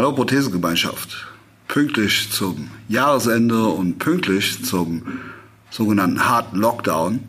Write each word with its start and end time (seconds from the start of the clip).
Hallo 0.00 0.12
Prothesengemeinschaft. 0.12 1.26
Pünktlich 1.68 2.30
zum 2.32 2.70
Jahresende 2.88 3.64
und 3.64 3.98
pünktlich 3.98 4.64
zum 4.64 5.02
sogenannten 5.68 6.26
harten 6.26 6.56
Lockdown 6.56 7.20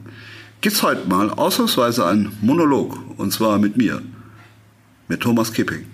gibt's 0.62 0.81
heute 0.81 1.05
mal 1.05 1.31
ausnahmsweise 1.31 2.05
einen 2.05 2.31
Monolog 2.39 2.97
und 3.18 3.34
zwar 3.34 3.60
mit 3.60 3.76
mir, 3.76 4.02
mit 5.10 5.20
Thomas 5.20 5.52
Kipping. 5.52 5.86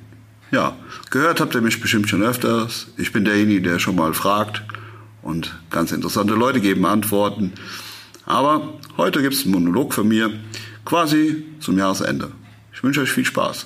Ja, 0.52 0.78
gehört 1.10 1.42
habt 1.42 1.56
ihr 1.56 1.62
mich 1.62 1.82
bestimmt 1.82 2.10
schon 2.10 2.22
öfters. 2.22 2.90
Ich 2.96 3.12
bin 3.12 3.26
derjenige, 3.26 3.64
der 3.64 3.80
schon 3.80 3.96
mal 3.96 4.14
fragt 4.14 4.62
und 5.24 5.60
ganz 5.72 5.92
interessante 5.92 6.36
Leute 6.36 6.62
geben 6.62 6.86
Antworten. 6.86 7.54
Aber 8.28 8.76
heute 8.98 9.24
gibt's 9.24 9.46
einen 9.46 9.54
Monolog 9.54 9.96
von 9.96 10.08
mir, 10.08 10.30
quasi 10.86 11.44
zum 11.60 11.80
Jahresende. 11.80 12.34
Ich 12.72 12.84
wünsche 12.84 13.02
euch 13.02 13.12
viel 13.12 13.26
Spaß. 13.26 13.66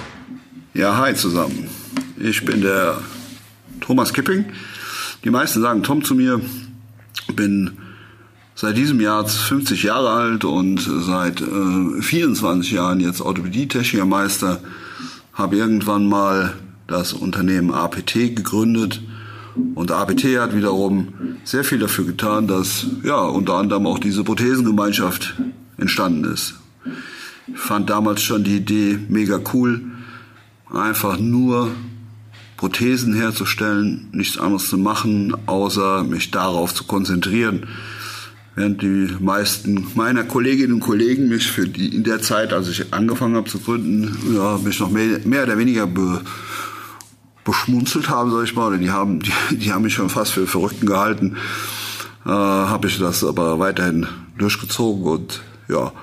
Ja, 0.73 0.95
hi 0.95 1.13
zusammen. 1.13 1.67
Ich 2.17 2.45
bin 2.45 2.61
der 2.61 3.01
Thomas 3.81 4.13
Kipping. 4.13 4.45
Die 5.25 5.29
meisten 5.29 5.59
sagen 5.59 5.83
Tom 5.83 6.01
zu 6.01 6.15
mir. 6.15 6.39
Bin 7.35 7.71
seit 8.55 8.77
diesem 8.77 9.01
Jahr 9.01 9.27
50 9.27 9.83
Jahre 9.83 10.11
alt 10.11 10.45
und 10.45 10.79
seit 10.79 11.41
äh, 11.41 12.01
24 12.01 12.71
Jahren 12.71 13.01
jetzt 13.01 13.19
Orthopädie-Technikermeister. 13.19 14.61
Habe 15.33 15.57
irgendwann 15.57 16.07
mal 16.07 16.53
das 16.87 17.11
Unternehmen 17.11 17.73
APT 17.73 18.13
gegründet. 18.33 19.01
Und 19.75 19.91
APT 19.91 20.23
hat 20.39 20.55
wiederum 20.55 21.09
sehr 21.43 21.65
viel 21.65 21.79
dafür 21.79 22.05
getan, 22.05 22.47
dass 22.47 22.85
ja 23.03 23.19
unter 23.19 23.55
anderem 23.55 23.85
auch 23.87 23.99
diese 23.99 24.23
Prothesengemeinschaft 24.23 25.35
entstanden 25.77 26.31
ist. 26.31 26.53
Ich 27.53 27.59
fand 27.59 27.89
damals 27.89 28.21
schon 28.21 28.45
die 28.45 28.55
Idee 28.55 28.97
mega 29.09 29.37
cool, 29.53 29.90
einfach 30.73 31.19
nur 31.19 31.71
Prothesen 32.57 33.13
herzustellen, 33.13 34.07
nichts 34.11 34.37
anderes 34.37 34.69
zu 34.69 34.77
machen, 34.77 35.35
außer 35.47 36.03
mich 36.03 36.31
darauf 36.31 36.73
zu 36.73 36.83
konzentrieren. 36.83 37.67
Während 38.55 38.81
die 38.81 39.07
meisten 39.19 39.87
meiner 39.95 40.23
Kolleginnen 40.23 40.73
und 40.73 40.79
Kollegen 40.81 41.29
mich 41.29 41.49
für 41.51 41.67
die 41.67 41.95
in 41.95 42.03
der 42.03 42.21
Zeit, 42.21 42.53
als 42.53 42.67
ich 42.67 42.93
angefangen 42.93 43.35
habe 43.35 43.49
zu 43.49 43.59
gründen, 43.59 44.15
ja, 44.35 44.59
mich 44.63 44.79
noch 44.79 44.91
mehr, 44.91 45.19
mehr 45.23 45.43
oder 45.43 45.57
weniger 45.57 45.87
be, 45.87 46.21
beschmunzelt 47.43 48.09
haben, 48.09 48.29
sag 48.29 48.43
ich 48.43 48.55
mal, 48.55 48.67
oder 48.67 48.77
die 48.77 48.91
haben, 48.91 49.21
die, 49.21 49.31
die 49.57 49.71
haben 49.71 49.83
mich 49.83 49.93
schon 49.93 50.09
fast 50.09 50.33
für 50.33 50.45
Verrückten 50.45 50.85
gehalten, 50.85 51.37
äh, 52.25 52.29
habe 52.29 52.87
ich 52.87 52.99
das 52.99 53.23
aber 53.23 53.57
weiterhin 53.57 54.05
durchgezogen 54.37 55.03
und 55.03 55.41
ja, 55.67 55.93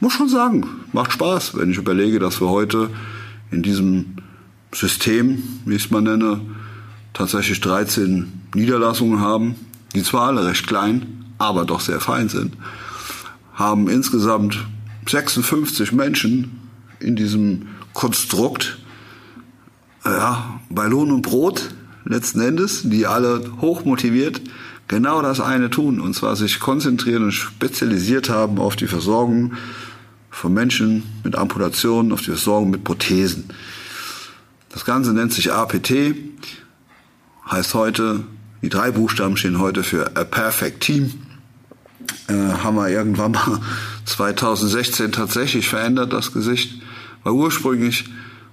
muss 0.00 0.12
schon 0.12 0.28
sagen, 0.28 0.66
macht 0.92 1.12
Spaß, 1.12 1.56
wenn 1.56 1.70
ich 1.70 1.78
überlege, 1.78 2.18
dass 2.18 2.40
wir 2.40 2.50
heute 2.50 2.90
in 3.50 3.62
diesem 3.62 4.13
System, 4.74 5.42
wie 5.64 5.74
ich 5.74 5.86
es 5.86 5.90
mal 5.90 6.02
nenne, 6.02 6.40
tatsächlich 7.12 7.60
13 7.60 8.32
Niederlassungen 8.54 9.20
haben, 9.20 9.54
die 9.94 10.02
zwar 10.02 10.28
alle 10.28 10.46
recht 10.46 10.66
klein, 10.66 11.24
aber 11.38 11.64
doch 11.64 11.80
sehr 11.80 12.00
fein 12.00 12.28
sind, 12.28 12.54
haben 13.54 13.88
insgesamt 13.88 14.64
56 15.08 15.92
Menschen 15.92 16.60
in 16.98 17.16
diesem 17.16 17.68
Konstrukt, 17.92 18.78
ja, 20.04 20.60
bei 20.68 20.86
Lohn 20.86 21.12
und 21.12 21.22
Brot 21.22 21.70
letzten 22.04 22.40
Endes, 22.40 22.82
die 22.84 23.06
alle 23.06 23.42
hoch 23.60 23.84
motiviert 23.84 24.40
genau 24.88 25.22
das 25.22 25.40
eine 25.40 25.70
tun, 25.70 26.00
und 26.00 26.14
zwar 26.14 26.36
sich 26.36 26.60
konzentrieren 26.60 27.24
und 27.24 27.32
spezialisiert 27.32 28.28
haben 28.28 28.58
auf 28.58 28.76
die 28.76 28.86
Versorgung 28.86 29.54
von 30.30 30.52
Menschen 30.52 31.04
mit 31.22 31.36
Amputationen, 31.36 32.12
auf 32.12 32.20
die 32.20 32.30
Versorgung 32.30 32.70
mit 32.70 32.84
Prothesen. 32.84 33.44
Das 34.74 34.84
Ganze 34.84 35.12
nennt 35.12 35.32
sich 35.32 35.52
APT, 35.52 36.16
heißt 37.48 37.74
heute, 37.74 38.24
die 38.60 38.68
drei 38.68 38.90
Buchstaben 38.90 39.36
stehen 39.36 39.60
heute 39.60 39.84
für 39.84 40.16
A 40.16 40.24
Perfect 40.24 40.80
Team. 40.80 41.12
Äh, 42.26 42.34
haben 42.34 42.74
wir 42.74 42.88
irgendwann 42.88 43.30
mal 43.30 43.60
2016 44.04 45.12
tatsächlich 45.12 45.68
verändert, 45.68 46.12
das 46.12 46.32
Gesicht. 46.32 46.82
Weil 47.22 47.34
ursprünglich 47.34 48.06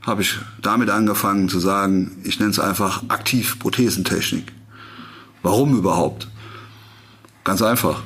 habe 0.04 0.22
ich 0.22 0.38
damit 0.62 0.92
angefangen 0.92 1.50
zu 1.50 1.60
sagen, 1.60 2.12
ich 2.24 2.40
nenne 2.40 2.52
es 2.52 2.60
einfach 2.60 3.02
aktiv 3.08 3.58
Prothesentechnik. 3.58 4.52
Warum 5.42 5.76
überhaupt? 5.76 6.28
Ganz 7.44 7.64
einfach. 7.64 8.04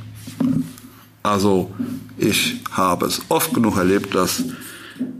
Also 1.21 1.73
ich 2.17 2.61
habe 2.71 3.07
es 3.07 3.23
oft 3.27 3.53
genug 3.53 3.75
erlebt, 3.75 4.15
dass 4.15 4.41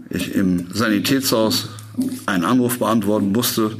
ich 0.10 0.34
im 0.34 0.74
Sanitätshaus 0.74 1.68
einen 2.26 2.46
Anruf 2.46 2.80
beantworten 2.80 3.32
musste 3.32 3.78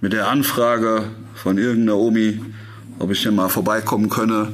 mit 0.00 0.12
der 0.12 0.28
Anfrage 0.28 1.04
von 1.34 1.58
irgendeiner 1.58 1.98
Omi, 1.98 2.40
ob 2.98 3.10
ich 3.10 3.22
denn 3.22 3.34
mal 3.34 3.48
vorbeikommen 3.48 4.08
könne, 4.08 4.48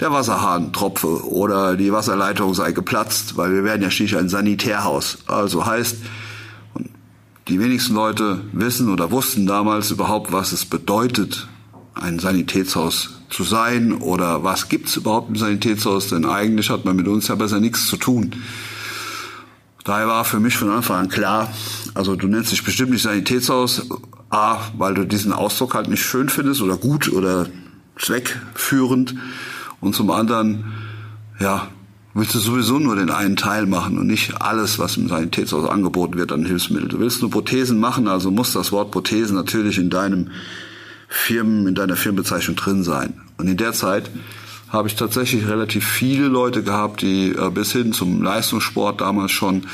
der 0.00 0.12
Wasserhahn 0.12 0.72
tropfe 0.72 1.26
oder 1.26 1.76
die 1.76 1.92
Wasserleitung 1.92 2.54
sei 2.54 2.72
geplatzt, 2.72 3.36
weil 3.36 3.52
wir 3.52 3.64
werden 3.64 3.82
ja 3.82 3.90
schließlich 3.90 4.18
ein 4.18 4.28
Sanitärhaus. 4.28 5.18
Also 5.26 5.66
heißt, 5.66 5.96
die 7.48 7.60
wenigsten 7.60 7.94
Leute 7.94 8.40
wissen 8.52 8.90
oder 8.90 9.10
wussten 9.10 9.46
damals 9.46 9.90
überhaupt, 9.90 10.32
was 10.32 10.52
es 10.52 10.64
bedeutet, 10.64 11.48
ein 11.94 12.18
Sanitätshaus 12.18 13.10
zu 13.28 13.44
sein 13.44 13.92
oder 13.92 14.44
was 14.44 14.68
gibt's 14.68 14.96
überhaupt 14.96 15.28
im 15.30 15.36
Sanitätshaus, 15.36 16.08
denn 16.08 16.24
eigentlich 16.24 16.70
hat 16.70 16.84
man 16.84 16.96
mit 16.96 17.08
uns 17.08 17.28
ja 17.28 17.34
besser 17.34 17.60
nichts 17.60 17.86
zu 17.86 17.96
tun. 17.96 18.34
Daher 19.84 20.06
war 20.06 20.24
für 20.24 20.38
mich 20.38 20.56
von 20.56 20.70
Anfang 20.70 20.96
an 20.96 21.08
klar, 21.08 21.52
also 21.94 22.14
du 22.14 22.28
nennst 22.28 22.52
dich 22.52 22.64
bestimmt 22.64 22.90
nicht 22.92 23.02
Sanitätshaus, 23.02 23.88
A, 24.30 24.58
weil 24.78 24.94
du 24.94 25.04
diesen 25.04 25.32
Ausdruck 25.32 25.74
halt 25.74 25.88
nicht 25.88 26.02
schön 26.02 26.28
findest 26.28 26.62
oder 26.62 26.76
gut 26.76 27.12
oder 27.12 27.46
zweckführend 27.98 29.14
und 29.80 29.94
zum 29.94 30.10
anderen, 30.10 30.72
ja, 31.40 31.68
willst 32.14 32.34
du 32.34 32.38
sowieso 32.38 32.78
nur 32.78 32.96
den 32.96 33.10
einen 33.10 33.36
Teil 33.36 33.66
machen 33.66 33.98
und 33.98 34.06
nicht 34.06 34.40
alles, 34.40 34.78
was 34.78 34.96
im 34.96 35.08
Sanitätshaus 35.08 35.68
angeboten 35.68 36.16
wird 36.16 36.30
an 36.30 36.44
Hilfsmitteln. 36.44 36.90
Du 36.90 37.00
willst 37.00 37.20
nur 37.20 37.30
Prothesen 37.30 37.80
machen, 37.80 38.06
also 38.06 38.30
muss 38.30 38.52
das 38.52 38.70
Wort 38.70 38.90
Prothesen 38.90 39.34
natürlich 39.34 39.78
in 39.78 39.90
deinem 39.90 40.30
Firmen, 41.08 41.66
in 41.66 41.74
deiner 41.74 41.96
Firmenbezeichnung 41.96 42.56
drin 42.56 42.84
sein. 42.84 43.20
Und 43.38 43.48
in 43.48 43.56
der 43.56 43.72
Zeit 43.72 44.10
habe 44.72 44.88
ich 44.88 44.96
tatsächlich 44.96 45.46
relativ 45.46 45.86
viele 45.86 46.28
Leute 46.28 46.62
gehabt, 46.62 47.02
die 47.02 47.28
äh, 47.32 47.50
bis 47.50 47.72
hin 47.72 47.92
zum 47.92 48.22
Leistungssport 48.22 49.02
damals 49.02 49.30
schon 49.30 49.66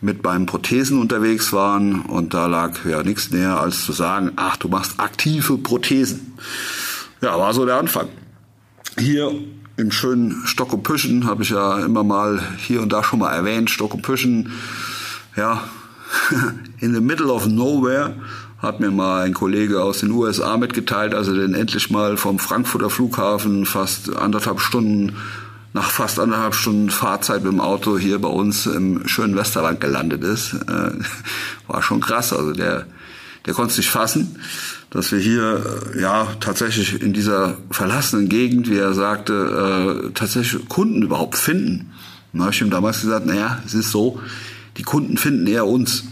mit 0.00 0.22
beim 0.22 0.46
Prothesen 0.46 1.00
unterwegs 1.00 1.52
waren 1.52 2.02
und 2.02 2.34
da 2.34 2.46
lag 2.46 2.84
ja 2.84 3.02
nichts 3.02 3.30
näher 3.30 3.58
als 3.58 3.84
zu 3.84 3.92
sagen, 3.92 4.32
ach, 4.36 4.56
du 4.58 4.68
machst 4.68 5.00
aktive 5.00 5.58
Prothesen. 5.58 6.34
Ja, 7.20 7.36
war 7.38 7.52
so 7.52 7.64
der 7.64 7.78
Anfang. 7.78 8.08
Hier 8.98 9.32
im 9.76 9.90
schönen 9.90 10.42
Stock 10.44 10.72
und 10.72 10.82
Püschen 10.82 11.26
habe 11.26 11.42
ich 11.42 11.50
ja 11.50 11.78
immer 11.80 12.04
mal 12.04 12.40
hier 12.58 12.82
und 12.82 12.92
da 12.92 13.02
schon 13.02 13.20
mal 13.20 13.32
erwähnt, 13.32 13.70
Stock 13.70 13.94
und 13.94 14.02
Püschen, 14.02 14.52
ja, 15.36 15.64
in 16.80 16.94
the 16.94 17.00
middle 17.00 17.32
of 17.32 17.46
nowhere 17.46 18.14
hat 18.58 18.80
mir 18.80 18.90
mal 18.90 19.24
ein 19.24 19.34
Kollege 19.34 19.82
aus 19.82 20.00
den 20.00 20.10
USA 20.10 20.56
mitgeteilt, 20.56 21.14
also 21.14 21.34
denn 21.34 21.54
endlich 21.54 21.90
mal 21.90 22.16
vom 22.16 22.38
Frankfurter 22.38 22.90
Flughafen 22.90 23.66
fast 23.66 24.14
anderthalb 24.14 24.60
Stunden 24.60 25.16
nach 25.74 25.90
fast 25.90 26.18
anderthalb 26.18 26.54
Stunden 26.54 26.90
Fahrzeit 26.90 27.44
mit 27.44 27.52
dem 27.52 27.60
Auto 27.60 27.98
hier 27.98 28.18
bei 28.20 28.28
uns 28.28 28.66
im 28.66 29.06
schönen 29.06 29.36
Westerland 29.36 29.80
gelandet 29.80 30.24
ist. 30.24 30.54
Äh, 30.54 30.90
war 31.68 31.82
schon 31.82 32.00
krass. 32.00 32.32
Also 32.32 32.52
der, 32.52 32.86
der 33.46 33.54
konnte 33.54 33.74
sich 33.74 33.88
fassen, 33.88 34.40
dass 34.90 35.12
wir 35.12 35.20
hier 35.20 35.92
äh, 35.94 36.00
ja 36.00 36.26
tatsächlich 36.40 37.00
in 37.00 37.12
dieser 37.12 37.58
verlassenen 37.70 38.28
Gegend, 38.28 38.68
wie 38.68 38.78
er 38.78 38.94
sagte, 38.94 40.08
äh, 40.08 40.10
tatsächlich 40.14 40.68
Kunden 40.68 41.02
überhaupt 41.02 41.36
finden. 41.36 41.92
Und 42.32 42.40
da 42.40 42.46
habe 42.46 42.54
ich 42.54 42.60
ihm 42.60 42.70
damals 42.70 43.02
gesagt, 43.02 43.26
naja, 43.26 43.62
es 43.64 43.74
ist 43.74 43.90
so, 43.90 44.20
die 44.78 44.82
Kunden 44.82 45.16
finden 45.16 45.46
eher 45.46 45.66
uns. 45.66 46.04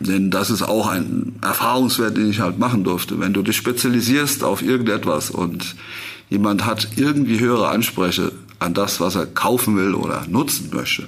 Denn 0.00 0.30
das 0.30 0.48
ist 0.50 0.62
auch 0.62 0.88
ein 0.88 1.36
Erfahrungswert, 1.42 2.16
den 2.16 2.30
ich 2.30 2.40
halt 2.40 2.58
machen 2.58 2.84
durfte. 2.84 3.20
Wenn 3.20 3.34
du 3.34 3.42
dich 3.42 3.56
spezialisierst 3.56 4.42
auf 4.42 4.62
irgendetwas 4.62 5.30
und 5.30 5.76
jemand 6.30 6.64
hat 6.64 6.88
irgendwie 6.96 7.38
höhere 7.38 7.68
Ansprüche 7.68 8.32
an 8.58 8.72
das, 8.72 9.00
was 9.00 9.14
er 9.14 9.26
kaufen 9.26 9.76
will 9.76 9.94
oder 9.94 10.24
nutzen 10.26 10.70
möchte, 10.72 11.06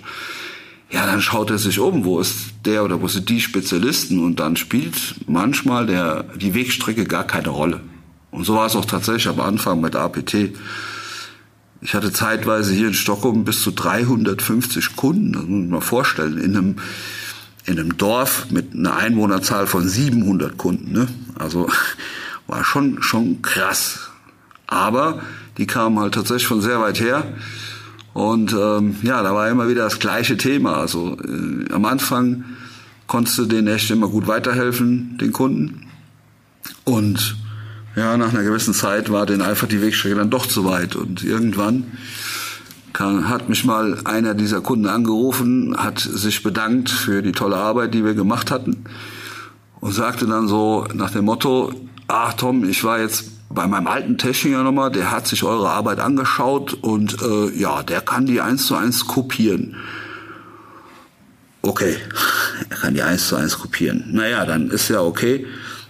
ja, 0.91 1.07
dann 1.07 1.23
schaut 1.23 1.51
er 1.51 1.57
sich 1.57 1.79
um, 1.79 2.05
wo 2.05 2.21
ist 2.21 2.37
der 2.67 2.85
oder 2.85 3.01
wo 3.01 3.09
sind 3.09 3.31
die 3.31 3.41
Spezialisten 3.41 4.23
und 4.23 4.39
dann 4.39 4.57
spielt 4.57 5.15
manchmal 5.27 5.87
der, 5.87 6.25
die 6.37 6.55
Wegstrecke 6.55 7.07
gar 7.07 7.25
keine 7.25 7.49
Rolle. 7.49 7.81
Und 8.31 8.45
so 8.45 8.57
war 8.57 8.67
es 8.67 8.77
auch 8.77 8.85
tatsächlich 8.85 9.29
am 9.29 9.41
Anfang 9.41 9.81
mit 9.81 9.97
APT. 9.97 10.51
Ich 11.81 11.95
hatte 11.95 12.13
zeitweise 12.13 12.75
hier 12.75 12.89
in 12.89 12.95
Stockholm 12.95 13.45
bis 13.45 13.63
zu 13.63 13.71
350 13.71 14.95
Kunden, 14.95 15.33
das 15.33 15.43
muss 15.43 15.51
man 15.51 15.69
mal 15.71 15.81
vorstellen, 15.81 16.39
in 16.39 16.57
einem, 16.57 16.77
in 17.65 17.79
einem 17.79 17.97
Dorf 17.97 18.51
mit 18.51 18.75
einer 18.75 18.97
Einwohnerzahl 18.97 19.67
von 19.67 19.89
700 19.89 20.57
Kunden. 20.59 20.93
Ne? 20.93 21.09
Also 21.39 21.69
war 22.47 22.65
schon, 22.65 23.03
schon 23.03 23.43
krass. 23.43 24.11
Aber 24.67 25.21
die 25.59 25.67
kamen 25.67 25.99
halt 25.99 26.15
tatsächlich 26.15 26.47
von 26.47 26.63
sehr 26.63 26.81
weit 26.81 27.01
her 27.01 27.25
und 28.15 28.53
ähm, 28.53 28.97
ja, 29.03 29.23
da 29.23 29.35
war 29.35 29.49
immer 29.49 29.69
wieder 29.69 29.85
das 29.85 29.99
gleiche 29.99 30.37
Thema. 30.37 30.77
Also 30.77 31.17
äh, 31.19 31.73
am 31.73 31.85
Anfang 31.85 32.45
konntest 33.07 33.39
du 33.39 33.47
denen 33.47 33.69
echt 33.69 33.91
immer 33.91 34.09
gut 34.09 34.27
weiterhelfen, 34.27 35.19
den 35.19 35.33
Kunden. 35.33 35.89
Und 36.85 37.37
ja, 37.97 38.17
nach 38.17 38.33
einer 38.33 38.43
gewissen 38.43 38.75
Zeit 38.75 39.11
war 39.11 39.27
denen 39.27 39.43
einfach 39.43 39.69
die 39.69 39.83
Wegstrecke 39.83 40.15
dann 40.15 40.31
doch 40.31 40.47
zu 40.47 40.65
weit. 40.65 40.95
Und 40.95 41.25
irgendwann 41.25 41.85
kann, 43.03 43.29
hat 43.29 43.49
mich 43.49 43.65
mal 43.65 43.99
einer 44.05 44.35
dieser 44.35 44.61
Kunden 44.61 44.87
angerufen, 44.87 45.77
hat 45.77 45.99
sich 45.99 46.43
bedankt 46.43 46.89
für 46.91 47.23
die 47.23 47.33
tolle 47.33 47.57
Arbeit, 47.57 47.95
die 47.95 48.05
wir 48.05 48.15
gemacht 48.15 48.51
hatten 48.51 48.85
und 49.81 49.93
sagte 49.93 50.27
dann 50.27 50.47
so 50.47 50.87
nach 50.95 51.11
dem 51.11 51.25
Motto, 51.25 51.73
ach 52.07 52.35
Tom, 52.35 52.65
ich 52.65 52.85
war 52.85 53.01
jetzt 53.01 53.25
bei 53.51 53.67
meinem 53.67 53.89
alten 53.89 54.19
Techniker 54.19 54.63
nochmal, 54.63 54.93
der 54.93 55.11
hat 55.11 55.27
sich 55.27 55.43
eure 55.43 55.71
Arbeit 55.71 55.99
angeschaut 55.99 56.75
und 56.75 57.21
äh, 57.21 57.51
ja, 57.59 57.83
der 57.83 58.01
kann 58.01 58.27
die 58.27 58.41
eins 58.41 58.67
zu 58.67 58.77
eins 58.77 59.07
kopieren. 59.07 59.77
Okay, 61.61 61.97
er 62.71 62.77
kann 62.77 62.95
die 62.95 63.03
eins 63.03 63.29
zu 63.29 63.37
eins 63.37 63.59
kopieren. 63.59 64.05
Naja, 64.13 64.47
dann 64.47 64.71
ist 64.71 64.89
ja 64.89 65.01
okay. 65.01 65.45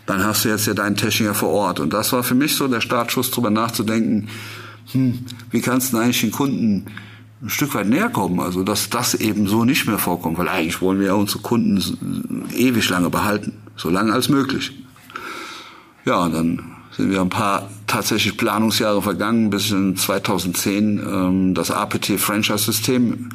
Dann 0.06 0.24
hast 0.24 0.44
du 0.44 0.48
jetzt 0.48 0.66
ja 0.66 0.74
deinen 0.74 0.96
Techniker 0.96 1.34
vor 1.34 1.50
Ort. 1.50 1.78
Und 1.78 1.92
das 1.92 2.12
war 2.12 2.24
für 2.24 2.34
mich 2.34 2.56
so 2.56 2.66
der 2.66 2.80
Startschuss, 2.80 3.30
darüber 3.30 3.50
nachzudenken, 3.50 4.28
hm, 4.90 5.24
wie 5.50 5.60
kannst 5.60 5.92
du 5.92 5.98
eigentlich 5.98 6.20
den 6.20 6.32
Kunden 6.32 6.86
ein 7.42 7.50
Stück 7.50 7.74
weit 7.74 7.88
näher 7.88 8.08
kommen, 8.08 8.38
also 8.40 8.62
dass 8.62 8.88
das 8.88 9.14
eben 9.14 9.48
so 9.48 9.64
nicht 9.64 9.86
mehr 9.86 9.98
vorkommt, 9.98 10.38
weil 10.38 10.48
eigentlich 10.48 10.80
wollen 10.80 11.00
wir 11.00 11.08
ja 11.08 11.14
unsere 11.14 11.40
Kunden 11.40 12.46
ewig 12.54 12.88
lange 12.88 13.10
behalten, 13.10 13.54
so 13.76 13.90
lange 13.90 14.12
als 14.12 14.28
möglich. 14.28 14.72
Ja, 16.04 16.24
und 16.24 16.34
dann 16.34 16.62
sind 16.92 17.10
wir 17.10 17.20
ein 17.20 17.30
paar 17.30 17.68
tatsächlich 17.86 18.36
Planungsjahre 18.36 19.02
vergangen, 19.02 19.50
bis 19.50 19.66
ich 19.66 19.72
in 19.72 19.96
2010 19.96 20.98
ähm, 20.98 21.54
das 21.54 21.70
APT-Franchise-System 21.70 23.30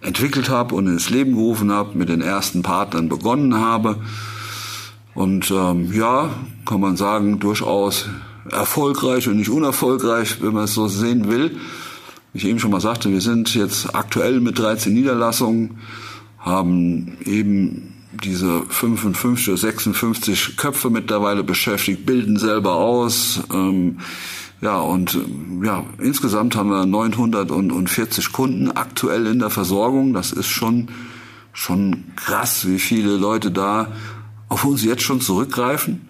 entwickelt 0.00 0.48
habe 0.48 0.74
und 0.74 0.86
ins 0.86 1.10
Leben 1.10 1.34
gerufen 1.34 1.70
habe, 1.70 1.96
mit 1.96 2.08
den 2.08 2.20
ersten 2.20 2.62
Partnern 2.62 3.08
begonnen 3.08 3.56
habe. 3.56 3.96
Und 5.14 5.50
ähm, 5.50 5.92
ja, 5.92 6.30
kann 6.66 6.80
man 6.80 6.96
sagen, 6.96 7.38
durchaus 7.38 8.08
erfolgreich 8.50 9.28
und 9.28 9.36
nicht 9.36 9.50
unerfolgreich, 9.50 10.42
wenn 10.42 10.54
man 10.54 10.64
es 10.64 10.74
so 10.74 10.88
sehen 10.88 11.30
will. 11.30 11.56
Wie 12.32 12.38
ich 12.38 12.46
eben 12.46 12.58
schon 12.58 12.70
mal 12.70 12.80
sagte, 12.80 13.10
wir 13.10 13.20
sind 13.20 13.54
jetzt 13.54 13.94
aktuell 13.94 14.40
mit 14.40 14.58
13 14.58 14.92
Niederlassungen, 14.92 15.78
haben 16.38 17.16
eben 17.24 17.94
diese 18.22 18.62
55 18.68 19.48
oder 19.48 19.56
56 19.56 20.56
Köpfe 20.56 20.90
mittlerweile 20.90 21.42
beschäftigt, 21.42 22.06
bilden 22.06 22.38
selber 22.38 22.74
aus. 22.74 23.40
Ähm, 23.52 23.98
ja, 24.60 24.78
und 24.78 25.18
ja, 25.62 25.84
insgesamt 25.98 26.56
haben 26.56 26.70
wir 26.70 26.86
940 26.86 28.32
Kunden 28.32 28.70
aktuell 28.70 29.26
in 29.26 29.40
der 29.40 29.50
Versorgung. 29.50 30.12
Das 30.12 30.32
ist 30.32 30.48
schon, 30.48 30.88
schon 31.52 32.04
krass, 32.16 32.66
wie 32.66 32.78
viele 32.78 33.16
Leute 33.16 33.50
da 33.50 33.92
auf 34.48 34.64
uns 34.64 34.84
jetzt 34.84 35.02
schon 35.02 35.20
zurückgreifen. 35.20 36.08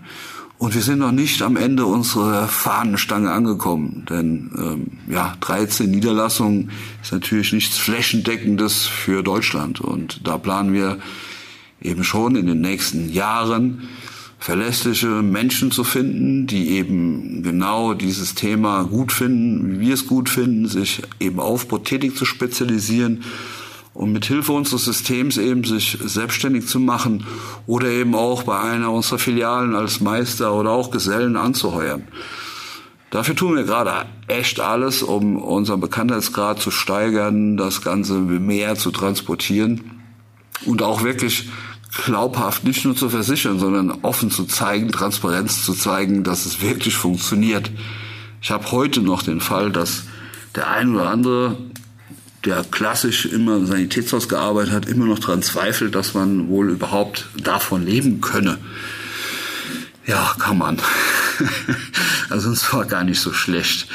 Und 0.57 0.75
wir 0.75 0.83
sind 0.83 1.01
noch 1.01 1.13
nicht 1.13 1.43
am 1.43 1.57
Ende 1.57 1.85
unserer 1.85 2.47
Fahnenstange 2.47 3.31
angekommen. 3.31 4.07
Denn 4.09 4.51
ähm, 4.57 5.13
ja, 5.13 5.35
13 5.41 5.91
Niederlassungen 5.91 6.71
ist 7.03 7.13
natürlich 7.13 7.53
nichts 7.53 7.77
Flächendeckendes 7.77 8.87
für 8.87 9.23
Deutschland. 9.23 9.81
Und 9.81 10.27
da 10.27 10.39
planen 10.39 10.73
wir 10.73 10.99
eben 11.83 12.05
schon 12.05 12.37
in 12.37 12.47
den 12.47 12.61
nächsten 12.61 13.13
Jahren 13.13 13.89
verlässliche 14.39 15.07
Menschen 15.23 15.71
zu 15.71 15.85
finden, 15.85 16.47
die 16.47 16.71
eben 16.71 17.43
genau 17.43 17.95
dieses 17.95 18.35
Thema 18.35 18.85
gut 18.85 19.11
finden, 19.11 19.81
wie 19.81 19.87
wir 19.87 19.95
es 19.95 20.07
gut 20.07 20.29
finden, 20.29 20.69
sich 20.69 21.03
eben 21.19 21.41
auf 21.41 21.67
tätig 21.83 22.17
zu 22.17 22.25
spezialisieren 22.25 23.25
und 23.95 24.13
mit 24.13 24.27
Hilfe 24.27 24.53
unseres 24.53 24.85
Systems 24.85 25.39
eben 25.39 25.65
sich 25.65 25.97
selbstständig 26.05 26.67
zu 26.67 26.81
machen 26.81 27.25
oder 27.67 27.89
eben 27.89 28.15
auch 28.15 28.43
bei 28.43 28.59
einer 28.61 28.93
unserer 28.93 29.19
Filialen 29.19 29.75
als 29.75 30.01
Meister 30.01 30.53
oder 30.53 30.71
auch 30.71 30.91
Gesellen 30.91 31.37
anzuheuern. 31.37 32.07
Dafür 33.11 33.37
tun 33.37 33.55
wir 33.55 33.63
gerade 33.63 34.07
echt 34.27 34.59
alles, 34.59 35.05
um 35.05 35.37
unseren 35.37 35.81
Bekanntheitsgrad 35.81 36.61
zu 36.61 36.73
steigern, 36.73 37.57
das 37.57 37.83
Ganze 37.83 38.15
mehr 38.15 38.75
zu 38.75 38.91
transportieren 38.91 40.03
und 40.67 40.83
auch 40.83 41.05
wirklich 41.05 41.49
glaubhaft 42.05 42.65
nicht 42.65 42.85
nur 42.85 42.97
zu 42.97 43.09
versichern, 43.09 43.61
sondern 43.61 43.93
offen 44.03 44.33
zu 44.33 44.47
zeigen, 44.47 44.91
Transparenz 44.91 45.65
zu 45.65 45.75
zeigen, 45.75 46.25
dass 46.25 46.45
es 46.45 46.61
wirklich 46.61 46.97
funktioniert. 46.97 47.71
Ich 48.43 48.51
habe 48.51 48.73
heute 48.73 49.01
noch 49.01 49.23
den 49.23 49.41
Fall, 49.41 49.71
dass 49.71 50.05
der 50.57 50.69
ein 50.69 50.95
oder 50.95 51.09
andere, 51.09 51.57
der 52.45 52.65
klassisch 52.71 53.27
immer 53.27 53.57
im 53.57 53.67
Sanitätshaus 53.67 54.29
gearbeitet 54.29 54.73
hat, 54.73 54.87
immer 54.87 55.07
noch 55.07 55.19
daran 55.19 55.43
zweifelt, 55.43 55.95
dass 55.95 56.15
man 56.15 56.49
wohl 56.49 56.71
überhaupt 56.71 57.27
davon 57.37 57.85
leben 57.85 58.21
könne. 58.21 58.59
Ja, 60.07 60.35
kann 60.39 60.59
man. 60.59 60.79
also 62.29 62.51
es 62.51 62.71
war 62.73 62.85
gar 62.85 63.05
nicht 63.05 63.21
so 63.21 63.33
schlecht. 63.33 63.89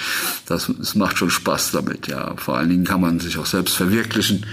Das, 0.47 0.67
es 0.69 0.95
macht 0.95 1.19
schon 1.19 1.29
Spaß 1.29 1.71
damit, 1.71 2.07
ja. 2.07 2.35
Vor 2.37 2.57
allen 2.57 2.69
Dingen 2.69 2.83
kann 2.83 3.01
man 3.01 3.19
sich 3.19 3.37
auch 3.37 3.45
selbst 3.45 3.75
verwirklichen 3.75 4.45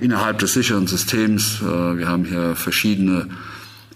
innerhalb 0.00 0.38
des 0.38 0.54
sicheren 0.54 0.86
Systems. 0.86 1.60
Äh, 1.60 1.98
wir 1.98 2.08
haben 2.08 2.24
hier 2.24 2.56
verschiedene 2.56 3.28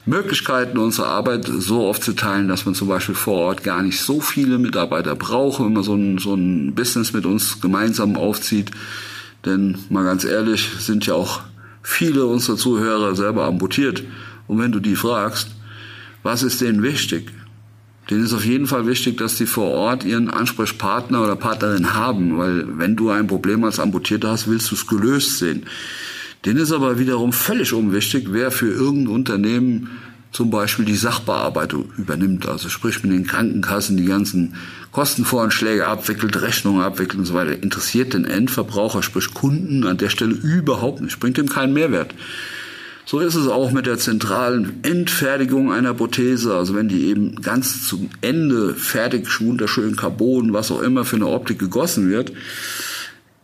Möglichkeiten, 0.05 0.77
unsere 0.79 1.09
Arbeit 1.09 1.47
so 1.47 1.87
aufzuteilen, 1.87 2.49
dass 2.49 2.67
man 2.67 2.75
zum 2.75 2.89
Beispiel 2.89 3.15
vor 3.15 3.39
Ort 3.39 3.62
gar 3.62 3.83
nicht 3.83 4.00
so 4.00 4.21
viele 4.21 4.59
Mitarbeiter 4.59 5.17
braucht, 5.17 5.61
wenn 5.61 5.73
man 5.73 5.83
so 5.83 5.95
ein, 5.95 6.19
so 6.19 6.35
ein 6.35 6.75
Business 6.75 7.12
mit 7.15 7.25
uns 7.25 7.61
gemeinsam 7.61 8.17
aufzieht. 8.17 8.71
Denn 9.44 9.79
mal 9.90 10.05
ganz 10.05 10.25
ehrlich, 10.25 10.69
sind 10.79 11.06
ja 11.06 11.14
auch 11.14 11.40
viele 11.82 12.26
unserer 12.26 12.56
Zuhörer 12.56 13.14
selber 13.14 13.44
amputiert. 13.46 14.02
Und 14.46 14.58
wenn 14.58 14.73
du 14.73 14.81
die 14.81 14.96
fragst, 14.96 15.50
was 16.23 16.43
ist 16.43 16.61
denen 16.61 16.82
wichtig? 16.82 17.32
denen 18.11 18.25
ist 18.25 18.32
auf 18.32 18.44
jeden 18.44 18.67
Fall 18.67 18.87
wichtig, 18.87 19.18
dass 19.18 19.37
die 19.37 19.47
vor 19.47 19.71
Ort 19.71 20.04
ihren 20.04 20.30
Ansprechpartner 20.30 21.23
oder 21.23 21.37
Partnerin 21.37 21.95
haben, 21.95 22.38
weil 22.38 22.78
wenn 22.78 22.97
du 22.97 23.11
ein 23.11 23.26
Problem 23.26 23.64
als 23.64 23.80
Amputierter 23.80 24.30
hast, 24.30 24.49
willst 24.49 24.71
du 24.71 24.75
es 24.75 24.87
gelöst 24.87 25.38
sehen. 25.38 25.64
Denen 26.45 26.61
ist 26.61 26.73
aber 26.73 26.99
wiederum 26.99 27.33
völlig 27.33 27.73
unwichtig, 27.73 28.28
wer 28.30 28.50
für 28.50 28.71
irgendein 28.71 29.14
Unternehmen 29.14 29.90
zum 30.32 30.50
Beispiel 30.50 30.85
die 30.85 30.97
Sachbearbeitung 30.97 31.90
übernimmt. 31.97 32.47
Also 32.47 32.68
sprich 32.68 33.02
mit 33.02 33.12
den 33.12 33.26
Krankenkassen 33.26 33.97
die 33.97 34.04
ganzen 34.04 34.54
Kostenvoranschläge 34.92 35.87
abwickelt, 35.87 36.40
Rechnungen 36.40 36.82
abwickelt 36.82 37.20
und 37.20 37.25
so 37.25 37.35
weiter. 37.35 37.62
Interessiert 37.62 38.14
den 38.14 38.25
Endverbraucher, 38.25 39.02
sprich 39.02 39.32
Kunden 39.35 39.87
an 39.87 39.97
der 39.97 40.11
Stelle 40.11 40.35
überhaupt 40.35 41.00
nicht, 41.00 41.20
bringt 41.20 41.38
ihm 41.38 41.49
keinen 41.49 41.73
Mehrwert. 41.73 42.14
So 43.06 43.20
ist 43.20 43.37
es 43.37 43.49
auch 43.49 43.70
mit 43.70 43.87
der 43.87 43.97
zentralen 43.97 44.80
Endfertigung 44.82 45.73
einer 45.73 45.94
Prothese. 45.94 46.54
Also 46.54 46.75
wenn 46.75 46.88
die 46.88 47.06
eben 47.06 47.40
ganz 47.40 47.88
zum 47.88 48.11
Ende 48.20 48.75
fertig, 48.75 49.40
wunderschön 49.40 49.97
Carbon, 49.97 50.52
was 50.52 50.70
auch 50.70 50.82
immer 50.82 51.06
für 51.06 51.16
eine 51.16 51.28
Optik 51.28 51.58
gegossen 51.58 52.11
wird, 52.11 52.32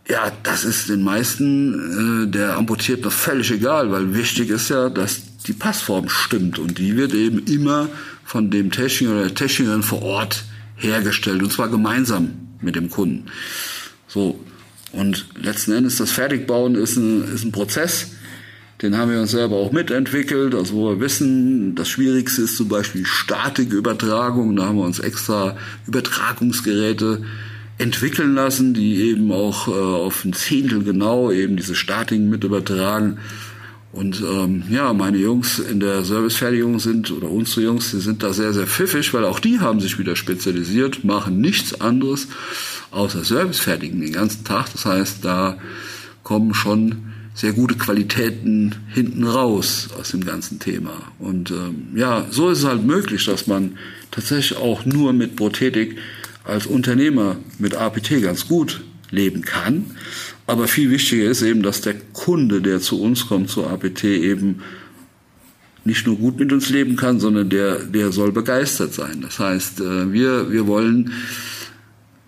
ja, 0.07 0.31
das 0.43 0.65
ist 0.65 0.89
den 0.89 1.01
meisten 1.01 2.25
äh, 2.25 2.27
der 2.27 2.57
Amputierten 2.57 3.09
völlig 3.09 3.49
egal, 3.49 3.91
weil 3.91 4.13
wichtig 4.13 4.51
ist 4.51 4.69
ja, 4.69 4.89
dass 4.89 5.24
die 5.47 5.53
Passform 5.53 6.09
stimmt 6.09 6.59
und 6.59 6.77
die 6.77 6.97
wird 6.97 7.13
eben 7.13 7.39
immer 7.45 7.89
von 8.23 8.49
dem 8.49 8.71
Techniker 8.71 9.13
oder 9.13 9.23
der 9.23 9.35
Technikerin 9.35 9.83
vor 9.83 10.01
Ort 10.01 10.45
hergestellt 10.75 11.41
und 11.41 11.51
zwar 11.51 11.69
gemeinsam 11.69 12.31
mit 12.61 12.75
dem 12.75 12.89
Kunden. 12.89 13.25
So. 14.07 14.39
Und 14.91 15.25
letzten 15.41 15.73
Endes 15.73 15.97
das 15.97 16.11
Fertigbauen 16.11 16.75
ist 16.75 16.95
ein, 16.95 17.33
ist 17.33 17.43
ein 17.43 17.51
Prozess, 17.51 18.11
den 18.81 18.97
haben 18.97 19.11
wir 19.11 19.21
uns 19.21 19.31
selber 19.31 19.55
auch 19.55 19.71
mitentwickelt, 19.71 20.53
also 20.53 20.75
wo 20.75 20.89
wir 20.89 20.99
wissen, 20.99 21.75
das 21.75 21.87
Schwierigste 21.87 22.41
ist 22.41 22.57
zum 22.57 22.67
Beispiel 22.67 23.05
Statikübertragung. 23.05 24.55
Da 24.55 24.65
haben 24.65 24.77
wir 24.77 24.83
uns 24.83 24.99
extra 24.99 25.55
Übertragungsgeräte 25.87 27.23
entwickeln 27.77 28.35
lassen, 28.35 28.73
die 28.73 29.01
eben 29.01 29.31
auch 29.31 29.69
äh, 29.69 29.71
auf 29.71 30.25
ein 30.25 30.33
Zehntel 30.33 30.83
genau 30.83 31.31
eben 31.31 31.55
diese 31.55 31.75
Statiken 31.75 32.29
mit 32.29 32.43
übertragen. 32.43 33.17
Und 33.95 34.21
ähm, 34.21 34.63
ja, 34.69 34.91
meine 34.91 35.17
Jungs 35.17 35.57
in 35.57 35.79
der 35.79 36.03
Servicefertigung 36.03 36.79
sind, 36.79 37.11
oder 37.11 37.31
unsere 37.31 37.61
Jungs, 37.61 37.91
die 37.91 38.01
sind 38.01 38.23
da 38.23 38.33
sehr, 38.33 38.53
sehr 38.53 38.67
pfiffig, 38.67 39.13
weil 39.13 39.23
auch 39.23 39.39
die 39.39 39.61
haben 39.61 39.79
sich 39.79 39.97
wieder 39.97 40.17
spezialisiert, 40.17 41.05
machen 41.05 41.39
nichts 41.39 41.79
anderes 41.79 42.27
außer 42.91 43.23
Servicefertigen 43.23 44.01
den 44.01 44.11
ganzen 44.11 44.43
Tag. 44.43 44.69
Das 44.73 44.85
heißt, 44.85 45.23
da 45.23 45.57
kommen 46.23 46.53
schon 46.53 47.13
sehr 47.33 47.53
gute 47.53 47.75
Qualitäten 47.75 48.75
hinten 48.93 49.23
raus 49.23 49.87
aus 49.97 50.11
dem 50.11 50.25
ganzen 50.25 50.59
Thema. 50.59 50.91
Und 51.17 51.51
ähm, 51.51 51.87
ja, 51.95 52.25
so 52.29 52.49
ist 52.49 52.59
es 52.59 52.65
halt 52.65 52.85
möglich, 52.85 53.23
dass 53.25 53.47
man 53.47 53.77
tatsächlich 54.11 54.57
auch 54.57 54.85
nur 54.85 55.13
mit 55.13 55.37
Prothetik 55.37 55.97
als 56.43 56.65
Unternehmer 56.65 57.37
mit 57.59 57.75
APT 57.75 58.21
ganz 58.21 58.49
gut 58.49 58.81
leben 59.11 59.41
kann. 59.41 59.85
Aber 60.47 60.67
viel 60.67 60.91
wichtiger 60.91 61.29
ist 61.29 61.41
eben, 61.41 61.63
dass 61.63 61.81
der 61.81 61.95
Kunde, 62.13 62.61
der 62.61 62.79
zu 62.79 63.01
uns 63.01 63.27
kommt, 63.27 63.49
zur 63.49 63.69
APT, 63.69 64.03
eben 64.03 64.61
nicht 65.83 66.07
nur 66.07 66.17
gut 66.17 66.39
mit 66.39 66.51
uns 66.51 66.69
leben 66.69 66.95
kann, 66.95 67.19
sondern 67.19 67.49
der, 67.49 67.77
der 67.83 68.11
soll 68.11 68.31
begeistert 68.31 68.93
sein. 68.93 69.21
Das 69.21 69.39
heißt, 69.39 69.81
äh, 69.81 70.11
wir, 70.11 70.51
wir 70.51 70.67
wollen 70.67 71.13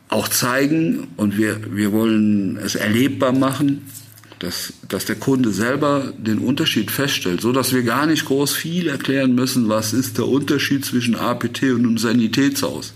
auch 0.10 0.28
zeigen 0.28 1.08
und 1.18 1.38
wir, 1.38 1.60
wir 1.76 1.92
wollen 1.92 2.58
es 2.58 2.76
erlebbar 2.76 3.34
machen, 3.34 3.82
dass, 4.40 4.74
dass 4.88 5.06
der 5.06 5.16
Kunde 5.16 5.52
selber 5.52 6.14
den 6.18 6.38
Unterschied 6.38 6.92
feststellt, 6.92 7.42
so 7.42 7.52
dass 7.52 7.74
wir 7.74 7.82
gar 7.84 8.06
nicht 8.06 8.26
groß 8.26 8.54
viel 8.54 8.88
erklären 8.88 9.34
müssen, 9.34 9.68
was 9.68 9.94
ist 9.94 10.18
der 10.18 10.28
Unterschied 10.28 10.86
zwischen 10.86 11.16
APT 11.16 11.64
und 11.64 11.86
einem 11.86 11.98
Sanitätshaus, 11.98 12.94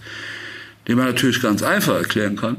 den 0.87 0.97
man 0.97 1.07
natürlich 1.07 1.41
ganz 1.41 1.63
einfach 1.63 1.95
erklären 1.95 2.35
kann, 2.35 2.57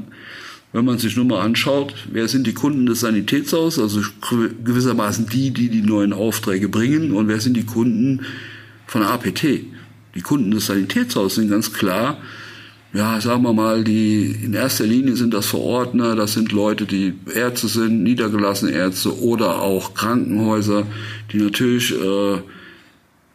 wenn 0.73 0.85
man 0.85 0.97
sich 0.97 1.15
nur 1.15 1.25
mal 1.25 1.41
anschaut, 1.41 1.93
wer 2.11 2.27
sind 2.27 2.45
die 2.45 2.53
Kunden 2.53 2.85
des 2.85 2.99
Sanitätshauses, 2.99 3.81
also 3.81 4.01
gewissermaßen 4.63 5.27
die, 5.27 5.51
die 5.51 5.69
die 5.69 5.81
neuen 5.81 6.11
Aufträge 6.11 6.67
bringen, 6.67 7.13
und 7.13 7.27
wer 7.27 7.39
sind 7.39 7.55
die 7.55 7.65
Kunden 7.65 8.25
von 8.87 9.03
APT. 9.03 9.43
Die 10.15 10.21
Kunden 10.21 10.51
des 10.51 10.65
Sanitätshauses 10.65 11.35
sind 11.35 11.49
ganz 11.49 11.71
klar 11.71 12.17
ja, 12.93 13.19
sagen 13.19 13.41
wir 13.41 13.53
mal, 13.53 13.83
die 13.83 14.35
in 14.43 14.53
erster 14.53 14.85
Linie 14.85 15.15
sind 15.15 15.33
das 15.33 15.47
Verordner, 15.47 16.15
das 16.15 16.33
sind 16.33 16.51
Leute, 16.51 16.85
die 16.85 17.13
Ärzte 17.33 17.67
sind, 17.67 18.03
niedergelassene 18.03 18.71
Ärzte 18.71 19.19
oder 19.19 19.63
auch 19.63 19.95
Krankenhäuser, 19.95 20.85
die 21.31 21.37
natürlich 21.37 21.91
äh, 21.91 22.37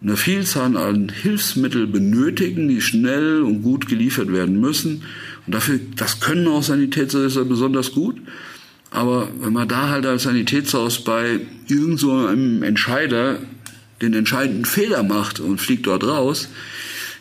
eine 0.01 0.17
Vielzahl 0.17 0.77
an 0.77 1.09
Hilfsmitteln 1.09 1.91
benötigen, 1.91 2.69
die 2.69 2.81
schnell 2.81 3.43
und 3.43 3.63
gut 3.63 3.89
geliefert 3.89 4.33
werden 4.33 4.61
müssen. 4.61 5.03
Und 5.49 5.55
dafür, 5.55 5.81
das 5.97 6.21
können 6.21 6.47
auch 6.47 6.63
Sanitätshäuser 6.63 7.47
besonders 7.47 7.93
gut. 7.93 8.17
Aber 8.91 9.31
wenn 9.41 9.55
man 9.55 9.67
da 9.67 9.89
halt 9.89 10.05
als 10.05 10.25
Sanitätshaus 10.25 11.03
bei 11.05 11.41
irgend 11.69 11.99
so 11.99 12.13
einem 12.13 12.63
Entscheider 12.63 13.39
den 14.03 14.13
entscheidenden 14.13 14.67
Fehler 14.67 15.03
macht 15.03 15.41
und 15.41 15.59
fliegt 15.59 15.87
dort 15.87 16.05
raus, 16.05 16.51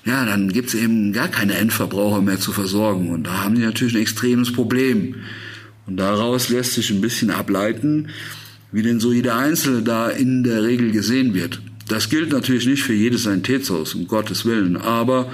ja, 0.03 0.25
dann 0.25 0.51
gibt's 0.51 0.73
eben 0.73 1.13
gar 1.13 1.29
keine 1.29 1.53
Endverbraucher 1.53 2.21
mehr 2.21 2.37
zu 2.37 2.51
versorgen. 2.51 3.11
Und 3.11 3.23
da 3.27 3.45
haben 3.45 3.55
die 3.55 3.61
natürlich 3.61 3.95
ein 3.95 4.01
extremes 4.01 4.51
Problem. 4.51 5.15
Und 5.85 5.95
daraus 5.95 6.49
lässt 6.49 6.73
sich 6.73 6.89
ein 6.89 6.99
bisschen 6.99 7.31
ableiten, 7.31 8.09
wie 8.73 8.81
denn 8.81 8.99
so 8.99 9.13
jeder 9.13 9.37
Einzelne 9.37 9.83
da 9.83 10.09
in 10.09 10.43
der 10.43 10.63
Regel 10.63 10.91
gesehen 10.91 11.33
wird. 11.33 11.61
Das 11.87 12.09
gilt 12.09 12.33
natürlich 12.33 12.65
nicht 12.65 12.83
für 12.83 12.93
jedes 12.93 13.23
Sanitätshaus, 13.23 13.95
um 13.95 14.05
Gottes 14.05 14.43
Willen, 14.43 14.75
aber 14.75 15.31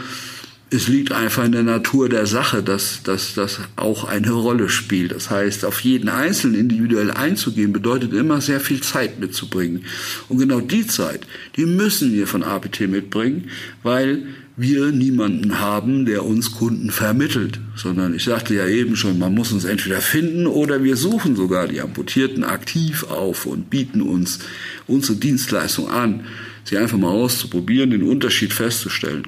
es 0.74 0.88
liegt 0.88 1.12
einfach 1.12 1.46
in 1.46 1.52
der 1.52 1.64
Natur 1.64 2.10
der 2.10 2.26
Sache, 2.26 2.64
dass, 2.64 3.04
dass 3.04 3.36
das 3.36 3.60
auch 3.76 4.06
eine 4.06 4.32
Rolle 4.32 4.70
spielt. 4.70 5.12
Das 5.12 5.30
heißt, 5.30 5.66
auf 5.66 5.82
jeden 5.82 6.10
Einzelnen 6.10 6.60
individuell 6.60 7.12
einzugehen, 7.12 7.72
bedeutet 7.72 8.12
immer 8.14 8.42
sehr 8.42 8.60
viel 8.60 8.82
Zeit 8.82 9.20
mitzubringen. 9.20 9.86
Und 10.30 10.40
genau 10.40 10.62
die 10.62 10.88
Zeit, 10.88 11.22
die 11.58 11.66
müssen 11.66 12.12
wir 12.14 12.26
von 12.26 12.44
APT 12.44 12.82
mitbringen, 12.82 13.50
weil 13.84 14.24
wir 14.56 14.92
niemanden 14.92 15.60
haben, 15.60 16.06
der 16.06 16.26
uns 16.26 16.52
Kunden 16.52 16.90
vermittelt, 16.90 17.60
sondern 17.76 18.16
ich 18.16 18.24
sagte 18.24 18.56
ja 18.56 18.68
eben 18.68 18.96
schon, 18.96 19.20
man 19.20 19.34
muss 19.34 19.52
uns 19.52 19.66
entweder 19.66 20.02
finden 20.02 20.48
oder 20.48 20.84
wir 20.84 20.96
suchen 20.96 21.36
sogar 21.36 21.68
die 21.68 21.82
Amputierten 21.82 22.44
aktiv 22.44 23.04
auf 23.04 23.46
und 23.46 23.70
bieten 23.70 24.02
uns 24.02 24.40
unsere 24.88 25.18
Dienstleistung 25.18 25.90
an, 25.90 26.26
sie 26.64 26.78
einfach 26.78 26.98
mal 26.98 27.10
auszuprobieren, 27.10 27.92
den 27.92 28.04
Unterschied 28.04 28.54
festzustellen. 28.54 29.28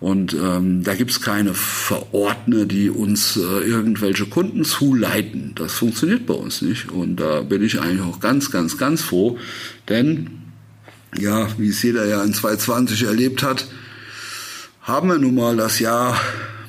Und 0.00 0.32
ähm, 0.32 0.82
da 0.82 0.94
gibt's 0.94 1.20
keine 1.20 1.52
Verordner, 1.52 2.64
die 2.64 2.88
uns 2.88 3.36
äh, 3.36 3.40
irgendwelche 3.40 4.24
Kunden 4.24 4.64
zuleiten. 4.64 5.52
Das 5.56 5.74
funktioniert 5.74 6.24
bei 6.24 6.34
uns 6.34 6.62
nicht. 6.62 6.90
Und 6.90 7.16
da 7.16 7.42
bin 7.42 7.62
ich 7.62 7.80
eigentlich 7.80 8.00
auch 8.00 8.18
ganz, 8.18 8.50
ganz, 8.50 8.78
ganz 8.78 9.02
froh. 9.02 9.38
Denn, 9.90 10.30
ja, 11.18 11.48
wie 11.58 11.68
es 11.68 11.82
jeder 11.82 12.06
ja 12.06 12.24
in 12.24 12.32
2020 12.32 13.02
erlebt 13.02 13.42
hat, 13.42 13.66
haben 14.80 15.08
wir 15.08 15.18
nun 15.18 15.34
mal 15.34 15.56
das 15.58 15.80
Jahr 15.80 16.18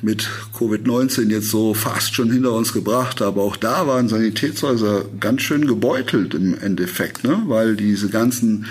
mit 0.02 0.28
Covid-19 0.58 1.30
jetzt 1.30 1.48
so 1.48 1.74
fast 1.74 2.14
schon 2.14 2.30
hinter 2.30 2.52
uns 2.52 2.72
gebracht, 2.72 3.22
aber 3.22 3.42
auch 3.42 3.56
da 3.56 3.86
waren 3.86 4.08
Sanitätshäuser 4.08 5.04
ganz 5.20 5.42
schön 5.42 5.66
gebeutelt 5.66 6.34
im 6.34 6.58
Endeffekt, 6.58 7.24
ne? 7.24 7.42
weil 7.46 7.76
diese 7.76 8.08
ganzen 8.08 8.66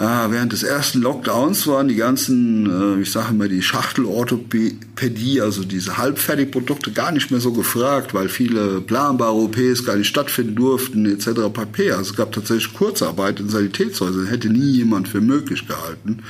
während 0.00 0.52
des 0.52 0.62
ersten 0.62 1.02
Lockdowns 1.02 1.66
waren 1.66 1.88
die 1.88 1.96
ganzen, 1.96 2.98
äh, 2.98 3.02
ich 3.02 3.12
sage 3.12 3.32
immer, 3.32 3.48
die 3.48 3.60
Schachtelorthopädie, 3.60 5.42
also 5.42 5.62
diese 5.62 5.98
Halbfertigprodukte 5.98 6.92
gar 6.92 7.12
nicht 7.12 7.30
mehr 7.30 7.40
so 7.40 7.52
gefragt, 7.52 8.14
weil 8.14 8.30
viele 8.30 8.80
planbare 8.80 9.34
OPs 9.34 9.84
gar 9.84 9.96
nicht 9.96 10.08
stattfinden 10.08 10.54
durften, 10.54 11.04
etc. 11.04 11.52
pp. 11.52 11.92
Also 11.92 12.12
es 12.12 12.16
gab 12.16 12.32
tatsächlich 12.32 12.72
Kurzarbeit 12.72 13.40
in 13.40 13.50
Sanitätshäusern, 13.50 14.26
hätte 14.26 14.48
nie 14.48 14.70
jemand 14.70 15.06
für 15.06 15.20
möglich 15.20 15.68
gehalten. 15.68 16.22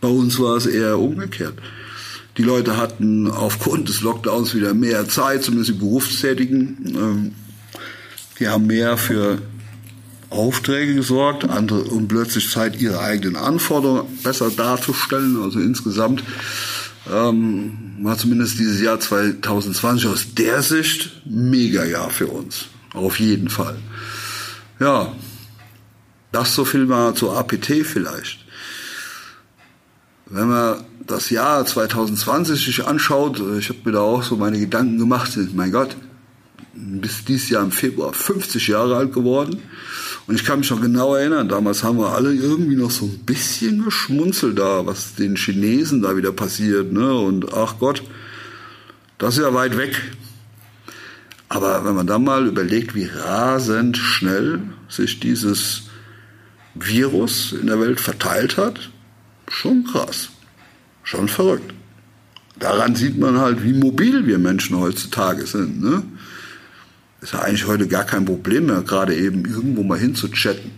Bei 0.00 0.08
uns 0.08 0.38
war 0.38 0.56
es 0.56 0.64
eher 0.64 0.98
umgekehrt. 0.98 1.58
Die 2.38 2.42
Leute 2.42 2.78
hatten 2.78 3.30
aufgrund 3.30 3.90
des 3.90 4.00
Lockdowns 4.00 4.54
wieder 4.54 4.72
mehr 4.72 5.06
Zeit, 5.10 5.44
zumindest 5.44 5.70
die 5.70 5.78
Berufstätigen. 5.78 6.78
Ähm, 6.96 7.32
die 8.40 8.48
haben 8.48 8.66
mehr 8.66 8.96
für 8.96 9.42
Aufträge 10.34 10.94
gesorgt, 10.94 11.48
andere 11.48 11.84
um 11.84 12.08
plötzlich 12.08 12.50
Zeit, 12.50 12.80
ihre 12.80 13.00
eigenen 13.00 13.36
Anforderungen 13.36 14.18
besser 14.22 14.50
darzustellen. 14.50 15.40
Also 15.42 15.60
insgesamt 15.60 16.22
ähm, 17.12 17.96
war 18.02 18.18
zumindest 18.18 18.58
dieses 18.58 18.80
Jahr 18.80 19.00
2020 19.00 20.08
aus 20.08 20.34
der 20.34 20.62
Sicht 20.62 21.22
mega 21.24 21.84
Jahr 21.84 22.10
für 22.10 22.26
uns. 22.26 22.66
Auf 22.92 23.18
jeden 23.18 23.48
Fall. 23.48 23.76
Ja, 24.80 25.12
das 26.32 26.54
so 26.54 26.64
viel 26.64 26.86
mal 26.86 27.14
zur 27.14 27.36
APT 27.36 27.84
vielleicht. 27.84 28.44
Wenn 30.26 30.48
man 30.48 30.84
das 31.06 31.30
Jahr 31.30 31.64
2020 31.64 32.64
sich 32.64 32.86
anschaut, 32.86 33.38
äh, 33.40 33.58
ich 33.58 33.68
habe 33.68 33.80
mir 33.84 33.92
da 33.92 34.00
auch 34.00 34.22
so 34.22 34.36
meine 34.36 34.58
Gedanken 34.58 34.98
gemacht, 34.98 35.38
mein 35.54 35.70
Gott, 35.70 35.96
bis 36.72 37.24
dieses 37.24 37.50
Jahr 37.50 37.62
im 37.62 37.70
Februar 37.70 38.12
50 38.12 38.68
Jahre 38.68 38.96
alt 38.96 39.12
geworden. 39.12 39.62
Und 40.26 40.36
ich 40.36 40.44
kann 40.44 40.60
mich 40.60 40.70
noch 40.70 40.80
genau 40.80 41.14
erinnern, 41.14 41.48
damals 41.48 41.84
haben 41.84 41.98
wir 41.98 42.12
alle 42.12 42.32
irgendwie 42.32 42.76
noch 42.76 42.90
so 42.90 43.04
ein 43.04 43.18
bisschen 43.26 43.84
geschmunzelt 43.84 44.58
da, 44.58 44.86
was 44.86 45.14
den 45.16 45.36
Chinesen 45.36 46.00
da 46.00 46.16
wieder 46.16 46.32
passiert. 46.32 46.92
Ne? 46.92 47.14
Und 47.14 47.52
ach 47.52 47.78
Gott, 47.78 48.02
das 49.18 49.36
ist 49.36 49.42
ja 49.42 49.52
weit 49.52 49.76
weg. 49.76 50.00
Aber 51.50 51.84
wenn 51.84 51.94
man 51.94 52.06
dann 52.06 52.24
mal 52.24 52.46
überlegt, 52.46 52.94
wie 52.94 53.04
rasend 53.04 53.98
schnell 53.98 54.62
sich 54.88 55.20
dieses 55.20 55.84
Virus 56.74 57.52
in 57.52 57.66
der 57.66 57.80
Welt 57.80 58.00
verteilt 58.00 58.56
hat, 58.56 58.90
schon 59.48 59.84
krass, 59.84 60.30
schon 61.02 61.28
verrückt. 61.28 61.72
Daran 62.58 62.94
sieht 62.94 63.18
man 63.18 63.38
halt, 63.38 63.62
wie 63.62 63.72
mobil 63.72 64.26
wir 64.26 64.38
Menschen 64.38 64.78
heutzutage 64.78 65.46
sind. 65.46 65.82
Ne? 65.82 66.02
Ist 67.24 67.32
ja 67.32 67.40
eigentlich 67.40 67.66
heute 67.66 67.88
gar 67.88 68.04
kein 68.04 68.26
Problem 68.26 68.66
mehr, 68.66 68.82
gerade 68.82 69.16
eben 69.16 69.46
irgendwo 69.46 69.82
mal 69.82 69.98
hinzuchatten. 69.98 70.72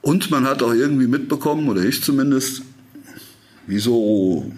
Und 0.00 0.32
man 0.32 0.46
hat 0.46 0.64
auch 0.64 0.74
irgendwie 0.74 1.06
mitbekommen, 1.06 1.68
oder 1.68 1.84
ich 1.84 2.02
zumindest, 2.02 2.62
wieso 3.68 4.50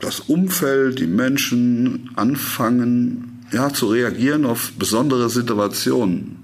das 0.00 0.18
Umfeld, 0.18 0.98
die 0.98 1.06
Menschen 1.06 2.10
anfangen, 2.16 3.46
ja, 3.52 3.72
zu 3.72 3.86
reagieren 3.86 4.46
auf 4.46 4.72
besondere 4.72 5.30
Situationen. 5.30 6.42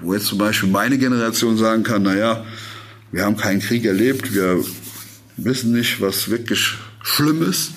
Wo 0.00 0.14
jetzt 0.14 0.26
zum 0.26 0.38
Beispiel 0.38 0.68
meine 0.68 0.96
Generation 0.96 1.56
sagen 1.56 1.82
kann, 1.82 2.04
naja, 2.04 2.44
wir 3.10 3.24
haben 3.24 3.36
keinen 3.36 3.60
Krieg 3.60 3.84
erlebt, 3.84 4.32
wir 4.32 4.64
wissen 5.36 5.72
nicht, 5.72 6.00
was 6.00 6.30
wirklich 6.30 6.74
schlimm 7.02 7.42
ist. 7.42 7.72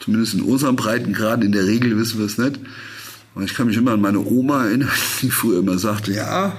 Zumindest 0.00 0.34
in 0.34 0.42
unserem 0.42 0.74
Breitengrad, 0.74 1.44
in 1.44 1.52
der 1.52 1.66
Regel 1.66 1.96
wissen 1.96 2.18
wir 2.18 2.26
es 2.26 2.38
nicht. 2.38 2.58
Und 3.38 3.44
ich 3.44 3.54
kann 3.54 3.68
mich 3.68 3.76
immer 3.76 3.92
an 3.92 4.00
meine 4.00 4.18
Oma 4.18 4.66
erinnern, 4.66 4.90
die 5.22 5.30
früher 5.30 5.60
immer 5.60 5.78
sagte, 5.78 6.12
ja, 6.12 6.58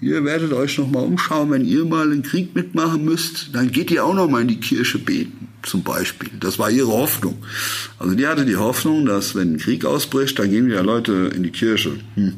ihr 0.00 0.24
werdet 0.24 0.52
euch 0.52 0.78
noch 0.78 0.88
mal 0.88 1.00
umschauen, 1.00 1.50
wenn 1.50 1.64
ihr 1.64 1.84
mal 1.84 2.04
einen 2.04 2.22
Krieg 2.22 2.54
mitmachen 2.54 3.04
müsst, 3.04 3.50
dann 3.52 3.72
geht 3.72 3.90
ihr 3.90 4.04
auch 4.04 4.14
noch 4.14 4.30
mal 4.30 4.42
in 4.42 4.46
die 4.46 4.60
Kirche 4.60 5.00
beten, 5.00 5.48
zum 5.62 5.82
Beispiel. 5.82 6.30
Das 6.38 6.56
war 6.60 6.70
ihre 6.70 6.92
Hoffnung. 6.92 7.42
Also 7.98 8.14
die 8.14 8.28
hatte 8.28 8.46
die 8.46 8.56
Hoffnung, 8.56 9.06
dass 9.06 9.34
wenn 9.34 9.54
ein 9.54 9.58
Krieg 9.58 9.84
ausbricht, 9.84 10.38
dann 10.38 10.50
gehen 10.50 10.68
wieder 10.68 10.84
Leute 10.84 11.32
in 11.34 11.42
die 11.42 11.50
Kirche. 11.50 11.98
Hm 12.14 12.34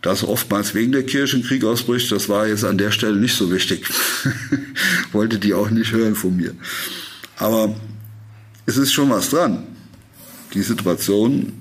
dass 0.00 0.22
oftmals 0.22 0.74
wegen 0.74 0.92
der 0.92 1.06
Kirche 1.06 1.38
ein 1.38 1.42
Krieg 1.42 1.64
ausbricht, 1.64 2.12
das 2.12 2.28
war 2.28 2.46
jetzt 2.46 2.62
an 2.62 2.76
der 2.76 2.90
Stelle 2.90 3.16
nicht 3.16 3.34
so 3.34 3.50
wichtig. 3.50 3.88
Wollte 5.12 5.38
die 5.38 5.54
auch 5.54 5.70
nicht 5.70 5.92
hören 5.92 6.14
von 6.14 6.36
mir. 6.36 6.54
Aber 7.38 7.74
es 8.66 8.76
ist 8.76 8.92
schon 8.92 9.08
was 9.08 9.30
dran. 9.30 9.62
Die 10.52 10.60
Situation, 10.60 11.54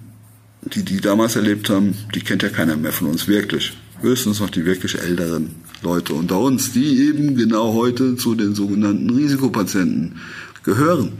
die 0.65 0.83
die 0.83 1.01
damals 1.01 1.35
erlebt 1.35 1.69
haben, 1.69 1.95
die 2.13 2.21
kennt 2.21 2.43
ja 2.43 2.49
keiner 2.49 2.75
mehr 2.75 2.93
von 2.93 3.07
uns 3.07 3.27
wirklich. 3.27 3.73
Höchstens 4.01 4.39
noch 4.39 4.49
die 4.49 4.65
wirklich 4.65 4.99
älteren 4.99 5.55
Leute 5.81 6.13
unter 6.13 6.39
uns, 6.39 6.71
die 6.71 7.07
eben 7.07 7.35
genau 7.35 7.73
heute 7.73 8.15
zu 8.15 8.35
den 8.35 8.55
sogenannten 8.55 9.09
Risikopatienten 9.09 10.19
gehören. 10.63 11.13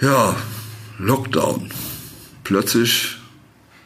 Ja, 0.00 0.36
Lockdown. 0.98 1.70
Plötzlich 2.44 3.16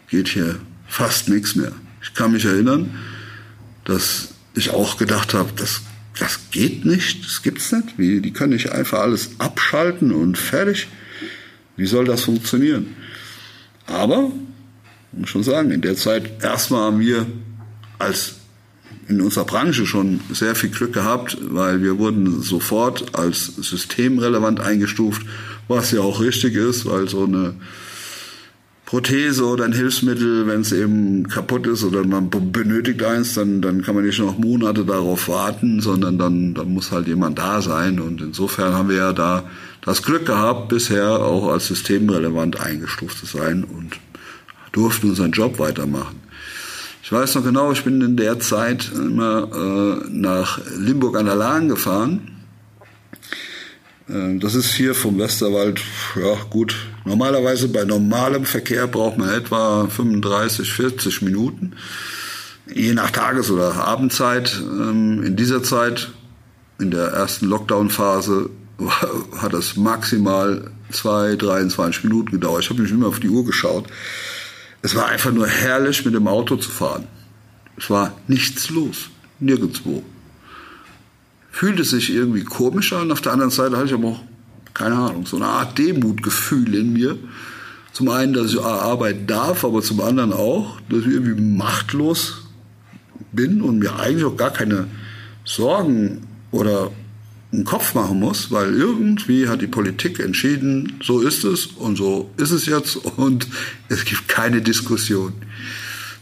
geht 0.08 0.28
hier 0.28 0.56
fast 0.87 1.28
nichts 1.28 1.54
mehr. 1.54 1.72
Ich 2.02 2.14
kann 2.14 2.32
mich 2.32 2.44
erinnern, 2.44 2.90
dass 3.84 4.34
ich 4.54 4.70
auch 4.70 4.96
gedacht 4.96 5.34
habe, 5.34 5.50
das, 5.56 5.82
das 6.18 6.50
geht 6.50 6.84
nicht, 6.84 7.25
das 7.25 7.42
gibt's 7.42 7.72
nicht. 7.72 7.99
Wie, 7.99 8.20
die 8.20 8.32
können 8.32 8.52
nicht 8.52 8.72
einfach 8.72 9.00
alles 9.00 9.30
abschalten 9.38 10.12
und 10.12 10.37
fertig. 10.37 10.88
Wie 11.76 11.87
soll 11.87 12.04
das 12.04 12.25
funktionieren? 12.25 12.94
Aber, 13.90 14.30
muss 15.12 15.30
schon 15.30 15.42
sagen, 15.42 15.70
in 15.70 15.80
der 15.80 15.97
Zeit 15.97 16.42
erstmal 16.42 16.82
haben 16.82 17.00
wir 17.00 17.26
als 17.99 18.37
in 19.09 19.20
unserer 19.20 19.44
Branche 19.44 19.87
schon 19.87 20.20
sehr 20.32 20.54
viel 20.54 20.70
Glück 20.70 20.92
gehabt, 20.92 21.37
weil 21.40 21.82
wir 21.82 21.99
wurden 21.99 22.42
sofort 22.42 23.18
als 23.18 23.47
systemrelevant 23.56 24.61
eingestuft, 24.61 25.23
was 25.66 25.90
ja 25.90 26.00
auch 26.00 26.20
richtig 26.20 26.54
ist, 26.54 26.87
weil 26.87 27.09
so 27.09 27.25
eine 27.25 27.54
Prothese 28.90 29.47
oder 29.47 29.66
ein 29.66 29.73
Hilfsmittel, 29.73 30.49
wenn 30.49 30.62
es 30.62 30.73
eben 30.73 31.28
kaputt 31.28 31.64
ist 31.68 31.85
oder 31.85 32.04
man 32.04 32.28
benötigt 32.28 33.04
eins, 33.04 33.35
dann, 33.35 33.62
dann 33.62 33.82
kann 33.82 33.94
man 33.94 34.04
nicht 34.04 34.18
noch 34.18 34.37
Monate 34.37 34.85
darauf 34.85 35.28
warten, 35.28 35.80
sondern 35.80 36.18
dann, 36.18 36.54
dann 36.54 36.75
muss 36.75 36.90
halt 36.90 37.06
jemand 37.06 37.38
da 37.38 37.62
sein. 37.62 38.00
Und 38.00 38.20
insofern 38.20 38.73
haben 38.73 38.88
wir 38.88 38.97
ja 38.97 39.12
da 39.12 39.44
das 39.80 40.02
Glück 40.02 40.26
gehabt, 40.26 40.70
bisher 40.70 41.20
auch 41.20 41.52
als 41.52 41.68
systemrelevant 41.68 42.59
eingestuft 42.59 43.18
zu 43.18 43.26
sein 43.26 43.62
und 43.62 43.92
durften 44.73 45.11
unseren 45.11 45.30
Job 45.30 45.61
weitermachen. 45.61 46.16
Ich 47.04 47.12
weiß 47.12 47.37
noch 47.37 47.44
genau, 47.44 47.70
ich 47.70 47.85
bin 47.85 48.00
in 48.00 48.16
der 48.16 48.40
Zeit 48.40 48.90
immer 48.92 49.50
äh, 49.54 50.11
nach 50.11 50.59
Limburg 50.76 51.16
an 51.16 51.26
der 51.26 51.37
Lahn 51.37 51.68
gefahren 51.68 52.39
das 54.10 54.54
ist 54.54 54.74
hier 54.74 54.94
vom 54.94 55.18
Westerwald, 55.18 55.80
ja 56.16 56.34
gut, 56.50 56.74
normalerweise 57.04 57.68
bei 57.68 57.84
normalem 57.84 58.44
Verkehr 58.44 58.88
braucht 58.88 59.18
man 59.18 59.28
etwa 59.28 59.86
35, 59.86 60.72
40 60.72 61.22
Minuten, 61.22 61.74
je 62.72 62.92
nach 62.94 63.10
Tages- 63.10 63.50
oder 63.50 63.74
Abendzeit. 63.74 64.60
Ähm, 64.60 65.22
in 65.22 65.36
dieser 65.36 65.62
Zeit, 65.62 66.10
in 66.80 66.90
der 66.90 67.08
ersten 67.08 67.46
Lockdown-Phase, 67.46 68.50
hat 69.36 69.54
es 69.54 69.76
maximal 69.76 70.70
zwei, 70.90 71.36
23 71.36 72.04
Minuten 72.04 72.32
gedauert. 72.32 72.64
Ich 72.64 72.70
habe 72.70 72.82
nicht 72.82 72.90
immer 72.90 73.06
auf 73.06 73.20
die 73.20 73.28
Uhr 73.28 73.44
geschaut. 73.44 73.86
Es 74.82 74.96
war 74.96 75.06
einfach 75.06 75.30
nur 75.30 75.46
herrlich, 75.46 76.04
mit 76.04 76.14
dem 76.14 76.26
Auto 76.26 76.56
zu 76.56 76.70
fahren. 76.70 77.06
Es 77.76 77.90
war 77.90 78.12
nichts 78.26 78.70
los, 78.70 79.10
nirgendwo 79.38 80.02
fühlte 81.50 81.85
sich 81.85 82.11
irgendwie 82.12 82.45
komisch 82.45 82.92
an. 82.92 83.12
Auf 83.12 83.21
der 83.21 83.33
anderen 83.33 83.50
Seite 83.50 83.76
hatte 83.76 83.87
ich 83.87 83.95
aber 83.95 84.09
auch, 84.09 84.21
keine 84.75 84.97
Ahnung, 84.97 85.26
so 85.26 85.37
eine 85.37 85.47
Art 85.47 85.78
Demutgefühl 85.78 86.75
in 86.75 86.92
mir. 86.92 87.19
Zum 87.92 88.09
einen, 88.09 88.33
dass 88.33 88.52
ich 88.52 88.61
arbeiten 88.61 89.26
darf, 89.26 89.64
aber 89.64 89.83
zum 89.83 90.00
anderen 90.00 90.33
auch, 90.33 90.80
dass 90.88 91.00
ich 91.00 91.09
irgendwie 91.09 91.40
machtlos 91.40 92.45
bin 93.33 93.62
und 93.62 93.78
mir 93.78 93.99
eigentlich 93.99 94.25
auch 94.25 94.37
gar 94.37 94.50
keine 94.50 94.87
Sorgen 95.45 96.26
oder 96.52 96.90
einen 97.52 97.64
Kopf 97.64 97.95
machen 97.95 98.21
muss, 98.21 98.52
weil 98.52 98.75
irgendwie 98.75 99.49
hat 99.49 99.61
die 99.61 99.66
Politik 99.66 100.21
entschieden, 100.21 101.00
so 101.02 101.21
ist 101.21 101.45
es 101.45 101.66
und 101.66 101.97
so 101.97 102.30
ist 102.37 102.52
es 102.52 102.66
jetzt 102.66 102.97
und 102.97 103.49
es 103.88 104.04
gibt 104.04 104.28
keine 104.28 104.62
Diskussion. 104.62 105.33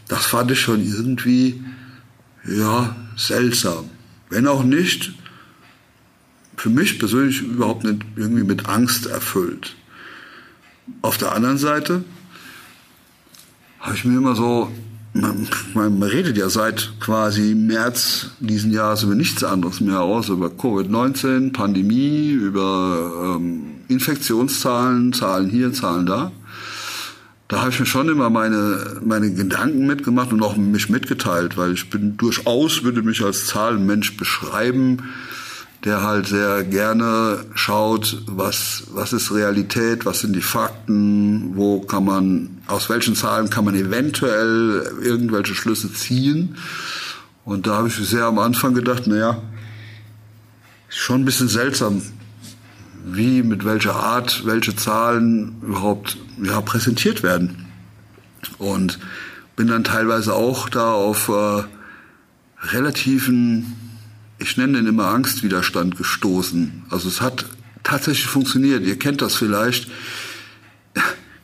Das 0.08 0.24
fand 0.24 0.50
ich 0.50 0.60
schon 0.60 0.82
irgendwie, 0.82 1.62
ja, 2.46 2.96
seltsam. 3.16 3.90
Wenn 4.30 4.46
auch 4.46 4.62
nicht 4.62 5.12
für 6.56 6.70
mich 6.70 6.98
persönlich 6.98 7.42
überhaupt 7.42 7.84
nicht 7.84 8.02
irgendwie 8.16 8.44
mit 8.44 8.68
Angst 8.68 9.06
erfüllt. 9.06 9.76
Auf 11.02 11.18
der 11.18 11.32
anderen 11.32 11.58
Seite 11.58 12.04
habe 13.78 13.94
ich 13.94 14.04
mir 14.04 14.18
immer 14.18 14.34
so, 14.34 14.70
man, 15.12 15.48
man, 15.74 16.02
redet 16.02 16.36
ja 16.36 16.48
seit 16.50 16.92
quasi 17.00 17.54
März 17.54 18.30
diesen 18.40 18.72
Jahres 18.72 19.04
über 19.04 19.14
nichts 19.14 19.44
anderes 19.44 19.80
mehr 19.80 20.00
aus, 20.00 20.28
über 20.28 20.48
Covid-19, 20.48 21.52
Pandemie, 21.52 22.30
über 22.30 23.36
ähm, 23.36 23.76
Infektionszahlen, 23.88 25.12
Zahlen 25.12 25.48
hier, 25.48 25.72
Zahlen 25.72 26.06
da. 26.06 26.32
Da 27.48 27.60
habe 27.62 27.70
ich 27.70 27.80
mir 27.80 27.86
schon 27.86 28.10
immer 28.10 28.28
meine, 28.28 29.00
meine 29.02 29.32
Gedanken 29.32 29.86
mitgemacht 29.86 30.32
und 30.34 30.42
auch 30.42 30.56
mich 30.56 30.90
mitgeteilt, 30.90 31.56
weil 31.56 31.72
ich 31.72 31.88
bin 31.88 32.18
durchaus, 32.18 32.82
würde 32.82 33.00
mich 33.00 33.24
als 33.24 33.46
Zahlenmensch 33.46 34.18
beschreiben, 34.18 34.98
der 35.84 36.02
halt 36.02 36.26
sehr 36.26 36.62
gerne 36.64 37.46
schaut, 37.54 38.20
was, 38.26 38.84
was 38.92 39.14
ist 39.14 39.32
Realität, 39.32 40.04
was 40.04 40.20
sind 40.20 40.36
die 40.36 40.42
Fakten, 40.42 41.56
wo 41.56 41.80
kann 41.80 42.04
man, 42.04 42.58
aus 42.66 42.90
welchen 42.90 43.14
Zahlen 43.14 43.48
kann 43.48 43.64
man 43.64 43.74
eventuell 43.74 44.92
irgendwelche 45.02 45.54
Schlüsse 45.54 45.90
ziehen. 45.90 46.56
Und 47.46 47.66
da 47.66 47.76
habe 47.76 47.88
ich 47.88 47.94
sehr 47.94 48.24
am 48.24 48.38
Anfang 48.38 48.74
gedacht, 48.74 49.06
naja, 49.06 49.40
schon 50.90 51.22
ein 51.22 51.24
bisschen 51.24 51.48
seltsam, 51.48 52.02
wie, 53.04 53.42
mit 53.42 53.64
welcher 53.64 53.96
Art, 53.96 54.44
welche 54.44 54.76
Zahlen 54.76 55.56
überhaupt 55.62 56.16
ja, 56.42 56.60
präsentiert 56.60 57.22
werden. 57.22 57.66
Und 58.58 58.98
bin 59.56 59.68
dann 59.68 59.84
teilweise 59.84 60.34
auch 60.34 60.68
da 60.68 60.92
auf 60.92 61.28
äh, 61.28 61.62
relativen 62.72 63.76
ich 64.38 64.56
nenne 64.56 64.78
den 64.78 64.86
immer 64.86 65.06
Angstwiderstand 65.06 65.96
gestoßen. 65.96 66.84
Also 66.90 67.08
es 67.08 67.20
hat 67.20 67.46
tatsächlich 67.82 68.26
funktioniert. 68.26 68.84
Ihr 68.84 68.98
kennt 68.98 69.20
das 69.20 69.34
vielleicht. 69.34 69.88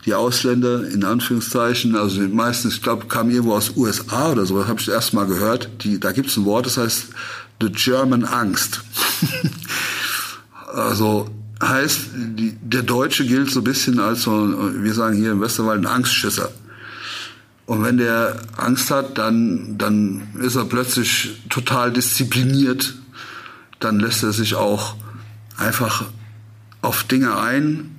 Die 0.04 0.14
Ausländer, 0.14 0.86
in 0.88 1.02
Anführungszeichen, 1.02 1.96
also 1.96 2.20
meistens, 2.20 2.74
ich 2.74 2.82
glaube, 2.82 3.06
kamen 3.06 3.30
irgendwo 3.30 3.54
aus 3.54 3.74
USA 3.74 4.32
oder 4.32 4.44
so, 4.44 4.58
das 4.58 4.68
habe 4.68 4.80
ich 4.80 4.88
erst 4.88 5.14
mal 5.14 5.26
gehört. 5.26 5.70
Die, 5.82 5.98
da 5.98 6.12
gibt 6.12 6.28
es 6.28 6.36
ein 6.36 6.44
Wort, 6.44 6.66
das 6.66 6.76
heißt 6.76 7.06
The 7.60 7.70
German 7.70 8.24
Angst. 8.24 8.82
also 10.74 11.30
heißt, 11.68 12.00
die, 12.14 12.56
der 12.60 12.82
Deutsche 12.82 13.26
gilt 13.26 13.50
so 13.50 13.60
ein 13.60 13.64
bisschen 13.64 14.00
als 14.00 14.22
so, 14.22 14.32
wir 14.82 14.94
sagen 14.94 15.16
hier 15.16 15.32
im 15.32 15.40
Westerwald, 15.40 15.80
ein 15.80 15.86
Angstschisser. 15.86 16.50
Und 17.66 17.82
wenn 17.82 17.96
der 17.96 18.36
Angst 18.56 18.90
hat, 18.90 19.16
dann, 19.16 19.78
dann 19.78 20.22
ist 20.40 20.56
er 20.56 20.64
plötzlich 20.64 21.40
total 21.48 21.92
diszipliniert. 21.92 22.94
Dann 23.80 24.00
lässt 24.00 24.22
er 24.22 24.32
sich 24.32 24.54
auch 24.54 24.96
einfach 25.56 26.04
auf 26.82 27.04
Dinge 27.04 27.38
ein, 27.38 27.90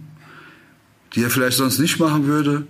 die 1.13 1.23
er 1.23 1.29
vielleicht 1.29 1.57
sonst 1.57 1.79
nicht 1.79 1.99
machen 1.99 2.27
würde. 2.27 2.67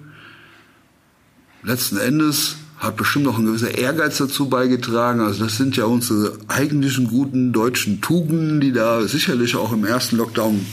Letzten 1.63 1.97
Endes 1.97 2.57
hat 2.77 2.95
bestimmt 2.95 3.25
noch 3.25 3.37
ein 3.37 3.45
gewisser 3.45 3.77
Ehrgeiz 3.77 4.17
dazu 4.17 4.47
beigetragen. 4.47 5.19
Also 5.19 5.43
das 5.43 5.57
sind 5.57 5.75
ja 5.75 5.85
unsere 5.85 6.37
eigentlichen 6.47 7.07
guten 7.07 7.51
deutschen 7.51 8.01
Tugenden, 8.01 8.61
die 8.61 8.71
da 8.71 9.01
sicherlich 9.01 9.55
auch 9.55 9.73
im 9.73 9.85
ersten 9.85 10.17
Lockdown 10.17 10.65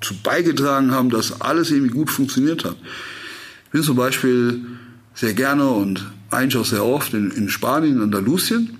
zu 0.00 0.14
beigetragen 0.22 0.90
haben, 0.90 1.10
dass 1.10 1.40
alles 1.40 1.70
irgendwie 1.70 1.94
gut 1.94 2.10
funktioniert 2.10 2.64
hat. 2.64 2.76
Ich 3.66 3.70
bin 3.72 3.82
zum 3.82 3.96
Beispiel 3.96 4.60
sehr 5.14 5.34
gerne 5.34 5.68
und 5.68 6.06
eigentlich 6.30 6.56
auch 6.56 6.66
sehr 6.66 6.84
oft 6.84 7.14
in, 7.14 7.30
in 7.30 7.48
Spanien, 7.48 8.00
Andalusien. 8.00 8.78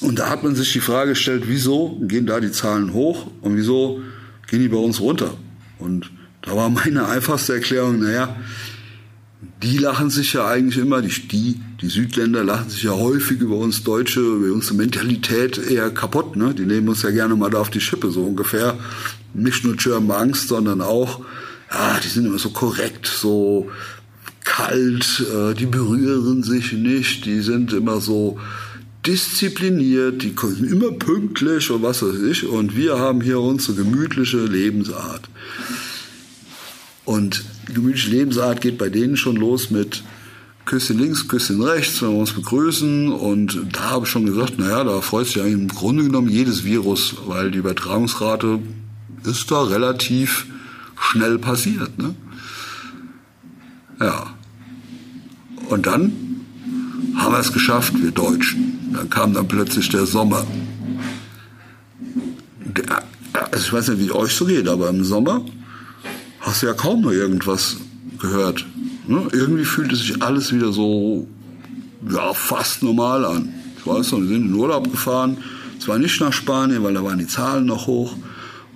Und 0.00 0.18
da 0.18 0.28
hat 0.28 0.42
man 0.42 0.54
sich 0.54 0.72
die 0.72 0.80
Frage 0.80 1.10
gestellt, 1.10 1.44
wieso 1.46 2.00
gehen 2.02 2.26
da 2.26 2.40
die 2.40 2.50
Zahlen 2.50 2.92
hoch 2.92 3.30
und 3.40 3.56
wieso 3.56 4.02
gehen 4.48 4.60
die 4.60 4.68
bei 4.68 4.76
uns 4.76 5.00
runter? 5.00 5.36
Und 5.78 6.10
da 6.42 6.56
war 6.56 6.68
meine 6.70 7.06
einfachste 7.06 7.54
Erklärung, 7.54 8.00
naja, 8.00 8.36
die 9.62 9.78
lachen 9.78 10.10
sich 10.10 10.32
ja 10.32 10.46
eigentlich 10.46 10.78
immer, 10.78 11.02
die, 11.02 11.28
die, 11.28 11.60
die 11.80 11.88
Südländer 11.88 12.44
lachen 12.44 12.68
sich 12.68 12.82
ja 12.82 12.92
häufig 12.92 13.40
über 13.40 13.56
uns 13.56 13.84
Deutsche, 13.84 14.20
über 14.20 14.52
unsere 14.52 14.74
Mentalität 14.74 15.58
eher 15.58 15.90
kaputt. 15.90 16.36
Ne? 16.36 16.54
Die 16.54 16.64
nehmen 16.64 16.88
uns 16.88 17.02
ja 17.02 17.10
gerne 17.10 17.36
mal 17.36 17.50
da 17.50 17.58
auf 17.58 17.70
die 17.70 17.80
Schippe, 17.80 18.10
so 18.10 18.22
ungefähr. 18.22 18.78
Nicht 19.36 19.64
nur 19.64 19.76
German 19.76 20.28
Angst, 20.28 20.48
sondern 20.48 20.80
auch, 20.80 21.20
ja, 21.70 22.00
die 22.02 22.08
sind 22.08 22.26
immer 22.26 22.38
so 22.38 22.50
korrekt, 22.50 23.06
so 23.06 23.70
kalt, 24.44 25.24
äh, 25.34 25.54
die 25.54 25.66
berühren 25.66 26.42
sich 26.42 26.72
nicht, 26.72 27.26
die 27.26 27.40
sind 27.40 27.72
immer 27.72 28.00
so 28.00 28.38
diszipliniert, 29.06 30.22
die 30.22 30.34
sind 30.38 30.70
immer 30.70 30.92
pünktlich 30.92 31.70
und 31.70 31.82
was 31.82 32.02
weiß 32.02 32.22
ich. 32.30 32.46
Und 32.46 32.76
wir 32.76 32.98
haben 32.98 33.20
hier 33.20 33.40
unsere 33.40 33.76
gemütliche 33.76 34.38
Lebensart. 34.38 35.28
Und 37.04 37.44
gemütliche 37.72 38.10
Lebensart 38.10 38.60
geht 38.60 38.78
bei 38.78 38.88
denen 38.88 39.16
schon 39.16 39.36
los 39.36 39.70
mit 39.70 40.02
Küsschen 40.64 40.98
links, 40.98 41.28
Küsschen 41.28 41.62
rechts, 41.62 42.02
wenn 42.02 42.10
wir 42.10 42.18
uns 42.18 42.32
begrüßen. 42.32 43.12
Und 43.12 43.60
da 43.72 43.90
habe 43.90 44.06
ich 44.06 44.10
schon 44.10 44.26
gesagt, 44.26 44.58
naja, 44.58 44.82
da 44.82 45.00
freut 45.00 45.26
sich 45.26 45.40
eigentlich 45.40 45.54
im 45.54 45.68
Grunde 45.68 46.02
genommen 46.02 46.28
jedes 46.28 46.64
Virus, 46.64 47.14
weil 47.26 47.52
die 47.52 47.58
Übertragungsrate 47.58 48.58
ist 49.26 49.50
da 49.50 49.62
relativ 49.62 50.46
schnell 50.98 51.38
passiert. 51.38 51.98
Ne? 51.98 52.14
Ja. 54.00 54.34
Und 55.68 55.86
dann 55.86 56.12
haben 57.16 57.32
wir 57.32 57.40
es 57.40 57.52
geschafft, 57.52 57.94
wir 58.00 58.10
Deutschen. 58.10 58.92
Dann 58.92 59.10
kam 59.10 59.34
dann 59.34 59.48
plötzlich 59.48 59.88
der 59.88 60.06
Sommer. 60.06 60.46
Der, 62.60 63.02
also 63.32 63.64
ich 63.64 63.72
weiß 63.72 63.88
nicht, 63.88 64.00
wie 64.00 64.12
euch 64.12 64.32
so 64.32 64.44
geht, 64.44 64.68
aber 64.68 64.88
im 64.90 65.04
Sommer 65.04 65.44
hast 66.40 66.62
du 66.62 66.66
ja 66.66 66.72
kaum 66.72 67.02
noch 67.02 67.12
irgendwas 67.12 67.76
gehört. 68.18 68.64
Ne? 69.06 69.26
Irgendwie 69.32 69.64
fühlte 69.64 69.96
sich 69.96 70.22
alles 70.22 70.52
wieder 70.52 70.72
so 70.72 71.26
ja, 72.10 72.32
fast 72.34 72.82
normal 72.82 73.24
an. 73.24 73.52
Ich 73.78 73.86
weiß 73.86 74.12
noch, 74.12 74.20
wir 74.20 74.28
sind 74.28 74.36
in 74.36 74.48
den 74.48 74.54
Urlaub 74.54 74.90
gefahren. 74.90 75.38
Zwar 75.78 75.98
nicht 75.98 76.20
nach 76.20 76.32
Spanien, 76.32 76.82
weil 76.82 76.94
da 76.94 77.04
waren 77.04 77.18
die 77.18 77.26
Zahlen 77.26 77.66
noch 77.66 77.86
hoch. 77.86 78.16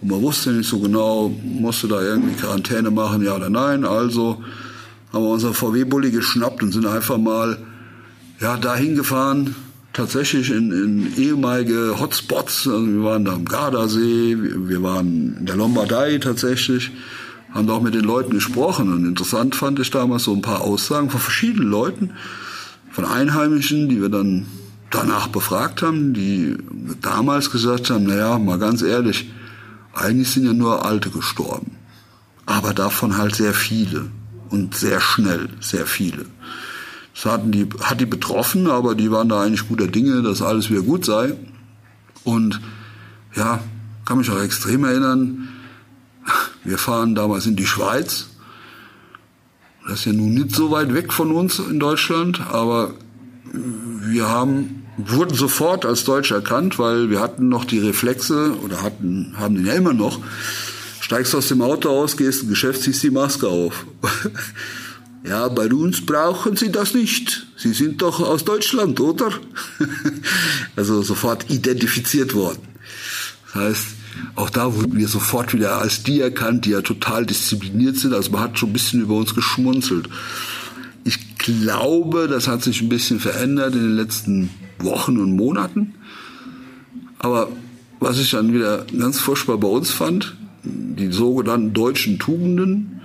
Und 0.01 0.11
man 0.11 0.23
wusste 0.23 0.53
nicht 0.53 0.69
so 0.69 0.79
genau, 0.79 1.29
musste 1.43 1.89
da 1.89 2.01
irgendwie 2.01 2.35
Quarantäne 2.35 2.91
machen, 2.91 3.23
ja 3.23 3.37
oder 3.37 3.51
nein. 3.51 3.85
Also 3.85 4.43
haben 5.13 5.25
wir 5.25 5.31
unser 5.31 5.53
VW-Bulli 5.53 6.11
geschnappt 6.11 6.63
und 6.63 6.73
sind 6.73 6.87
einfach 6.87 7.19
mal 7.19 7.59
ja, 8.41 8.57
dahin 8.57 8.95
gefahren, 8.95 9.55
tatsächlich 9.93 10.51
in, 10.51 10.73
in 10.73 11.17
ehemalige 11.17 11.97
Hotspots. 11.99 12.67
Also 12.67 12.87
wir 12.87 13.03
waren 13.03 13.25
da 13.25 13.35
am 13.35 13.45
Gardasee, 13.45 14.37
wir 14.39 14.83
waren 14.83 15.37
in 15.41 15.47
der 15.47 15.57
Lombardei 15.57 16.19
tatsächlich, 16.19 16.91
haben 17.53 17.67
da 17.67 17.75
auch 17.75 17.83
mit 17.83 17.95
den 17.95 18.05
Leuten 18.05 18.31
gesprochen. 18.31 18.93
Und 18.93 19.05
interessant 19.05 19.55
fand 19.55 19.79
ich 19.81 19.91
damals 19.91 20.25
so 20.25 20.33
ein 20.33 20.43
paar 20.43 20.63
Aussagen 20.63 21.11
von 21.11 21.21
verschiedenen 21.21 21.69
Leuten, 21.69 22.11
von 22.93 23.05
Einheimischen, 23.05 23.89
die 23.89 24.01
wir 24.01 24.09
dann 24.09 24.47
danach 24.91 25.29
befragt 25.29 25.83
haben, 25.83 26.15
die 26.15 26.57
damals 27.03 27.51
gesagt 27.51 27.91
haben, 27.91 28.05
naja, 28.05 28.39
mal 28.39 28.59
ganz 28.59 28.83
ehrlich, 28.83 29.31
eigentlich 29.95 30.31
sind 30.31 30.47
ja 30.47 30.53
nur 30.53 30.85
Alte 30.85 31.11
gestorben. 31.11 31.73
Aber 32.47 32.75
davon 32.75 33.17
halt 33.17 33.35
sehr 33.35 33.55
viele 33.55 34.11
und 34.51 34.75
sehr 34.75 35.01
schnell, 35.01 35.49
sehr 35.61 35.87
viele. 35.87 36.27
Das 37.15 37.25
hatten 37.25 37.53
die, 37.53 37.69
hat 37.83 38.01
die 38.01 38.07
betroffen, 38.07 38.69
aber 38.69 38.95
die 38.95 39.11
waren 39.11 39.29
da 39.29 39.43
eigentlich 39.43 39.69
guter 39.69 39.87
Dinge, 39.87 40.23
dass 40.23 40.43
alles 40.43 40.71
wieder 40.71 40.83
gut 40.83 41.05
sei. 41.05 41.35
Und 42.25 42.61
ja, 43.35 43.61
kann 44.05 44.19
mich 44.19 44.31
auch 44.31 44.41
extrem 44.41 44.85
erinnern, 44.85 45.49
wir 46.65 46.79
fahren 46.79 47.15
damals 47.15 47.47
in 47.47 47.57
die 47.57 47.67
Schweiz. 47.67 48.29
Das 49.85 50.01
ist 50.01 50.05
ja 50.05 50.13
nun 50.13 50.35
nicht 50.35 50.55
so 50.55 50.71
weit 50.71 50.95
weg 50.95 51.13
von 51.13 51.33
uns 51.33 51.59
in 51.59 51.81
Deutschland, 51.81 52.41
aber 52.51 52.95
wir 53.53 54.29
haben, 54.29 54.85
wurden 55.09 55.35
sofort 55.35 55.85
als 55.85 56.05
Deutsch 56.05 56.31
erkannt, 56.31 56.79
weil 56.79 57.11
wir 57.11 57.21
hatten 57.21 57.49
noch 57.49 57.65
die 57.65 57.79
Reflexe 57.79 58.55
oder 58.63 58.83
hatten, 58.83 59.35
haben 59.39 59.55
den 59.55 59.67
ja 59.67 59.75
immer 59.75 59.95
noch. 59.95 60.21
Steigst 61.01 61.35
aus 61.35 61.49
dem 61.49 61.63
Auto 61.63 61.89
aus, 61.89 62.17
gehst 62.17 62.43
ins 62.43 62.51
Geschäft, 62.51 62.83
ziehst 62.83 63.03
die 63.03 63.11
Maske 63.11 63.49
auf. 63.49 63.87
Ja, 65.23 65.49
bei 65.49 65.67
uns 65.69 66.05
brauchen 66.07 66.57
Sie 66.57 66.73
das 66.73 66.95
nicht. 66.95 67.47
Sie 67.57 67.75
sind 67.75 68.01
doch 68.01 68.21
aus 68.21 68.45
Deutschland, 68.45 69.01
oder? 69.01 69.31
also 70.77 71.03
sofort 71.03 71.51
identifiziert 71.51 72.35
worden. 72.35 72.63
Das 73.53 73.55
heißt, 73.63 73.87
auch 74.35 74.51
da 74.51 74.75
wurden 74.75 74.97
wir 74.97 75.09
sofort 75.09 75.53
wieder 75.53 75.79
als 75.79 76.03
die 76.03 76.21
erkannt, 76.21 76.65
die 76.65 76.71
ja 76.71 76.81
total 76.81 77.27
diszipliniert 77.27 77.99
sind. 77.99 78.15
Also 78.15 78.31
man 78.31 78.41
hat 78.41 78.59
schon 78.59 78.71
ein 78.71 78.73
bisschen 78.73 79.03
über 79.03 79.15
uns 79.15 79.35
geschmunzelt. 79.35 80.09
Ich 81.05 81.37
glaube, 81.39 82.29
das 82.29 82.49
hat 82.49 82.63
sich 82.63 82.81
ein 82.81 82.89
bisschen 82.89 83.21
verändert 83.21 83.75
in 83.75 83.83
den 83.83 83.97
letzten 83.97 84.51
Wochen 84.83 85.19
und 85.19 85.37
Monaten. 85.37 85.95
Aber 87.19 87.49
was 87.99 88.19
ich 88.19 88.31
dann 88.31 88.53
wieder 88.53 88.87
ganz 88.99 89.19
furchtbar 89.21 89.59
bei 89.59 89.69
uns 89.69 89.91
fand, 89.91 90.37
die 90.63 91.13
sogenannten 91.13 91.73
deutschen 91.73 92.19
Tugenden, 92.19 93.01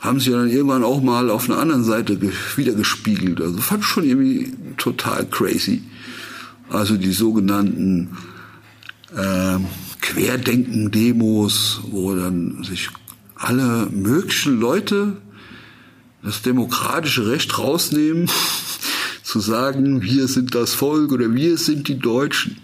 haben 0.00 0.18
sie 0.18 0.30
dann 0.30 0.48
irgendwann 0.48 0.82
auch 0.82 1.00
mal 1.00 1.30
auf 1.30 1.48
einer 1.48 1.60
anderen 1.60 1.84
Seite 1.84 2.20
wieder 2.56 2.74
gespiegelt. 2.74 3.40
Also 3.40 3.58
fand 3.58 3.84
ich 3.84 3.88
schon 3.88 4.04
irgendwie 4.04 4.52
total 4.76 5.24
crazy. 5.26 5.82
Also 6.68 6.96
die 6.96 7.12
sogenannten 7.12 8.16
äh, 9.14 9.58
Querdenken-Demos, 10.00 11.82
wo 11.90 12.16
dann 12.16 12.64
sich 12.64 12.88
alle 13.36 13.86
möglichen 13.92 14.58
Leute 14.58 15.18
das 16.22 16.42
demokratische 16.42 17.28
Recht 17.28 17.58
rausnehmen, 17.58 18.28
zu 19.22 19.40
sagen, 19.40 20.02
wir 20.02 20.28
sind 20.28 20.54
das 20.54 20.74
Volk 20.74 21.12
oder 21.12 21.32
wir 21.34 21.56
sind 21.56 21.88
die 21.88 21.98
Deutschen. 21.98 22.58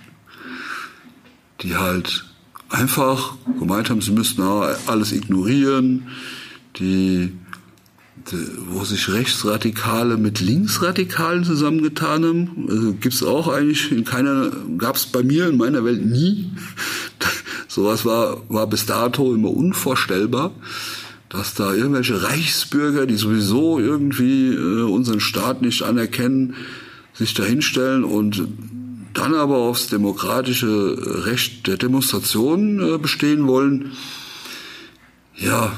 Die 1.62 1.77
halt 1.77 2.25
einfach 2.68 3.35
gemeint 3.59 3.90
haben, 3.90 4.01
sie 4.01 4.12
müssten 4.12 4.42
alles 4.42 5.12
ignorieren, 5.12 6.09
die, 6.77 7.33
die, 8.31 8.49
wo 8.68 8.85
sich 8.85 9.09
Rechtsradikale 9.09 10.16
mit 10.16 10.40
Linksradikalen 10.40 11.44
zusammengetan 11.44 12.25
haben. 12.25 12.66
Also 12.68 12.92
gibt's 12.94 13.23
auch 13.23 13.49
eigentlich 13.49 13.90
in 13.90 14.05
keiner, 14.05 14.51
gab's 14.77 15.07
bei 15.07 15.23
mir 15.23 15.49
in 15.49 15.57
meiner 15.57 15.85
Welt 15.85 16.05
nie. 16.05 16.51
Sowas 17.68 18.05
war, 18.05 18.42
war 18.49 18.66
bis 18.66 18.87
dato 18.87 19.35
immer 19.35 19.51
unvorstellbar, 19.51 20.53
dass 21.28 21.54
da 21.54 21.74
irgendwelche 21.74 22.22
Reichsbürger, 22.22 23.06
die 23.06 23.16
sowieso 23.16 23.78
irgendwie 23.78 24.48
äh, 24.48 24.82
unseren 24.82 25.20
Staat 25.20 25.62
nicht 25.62 25.82
anerkennen, 25.82 26.54
sich 27.12 27.34
dahinstellen 27.34 28.04
und 28.04 28.46
dann 29.12 29.34
aber 29.34 29.56
aufs 29.56 29.88
demokratische 29.88 31.26
Recht 31.26 31.66
der 31.66 31.76
Demonstration 31.76 32.80
äh, 32.80 32.98
bestehen 32.98 33.46
wollen. 33.46 33.92
Ja, 35.36 35.72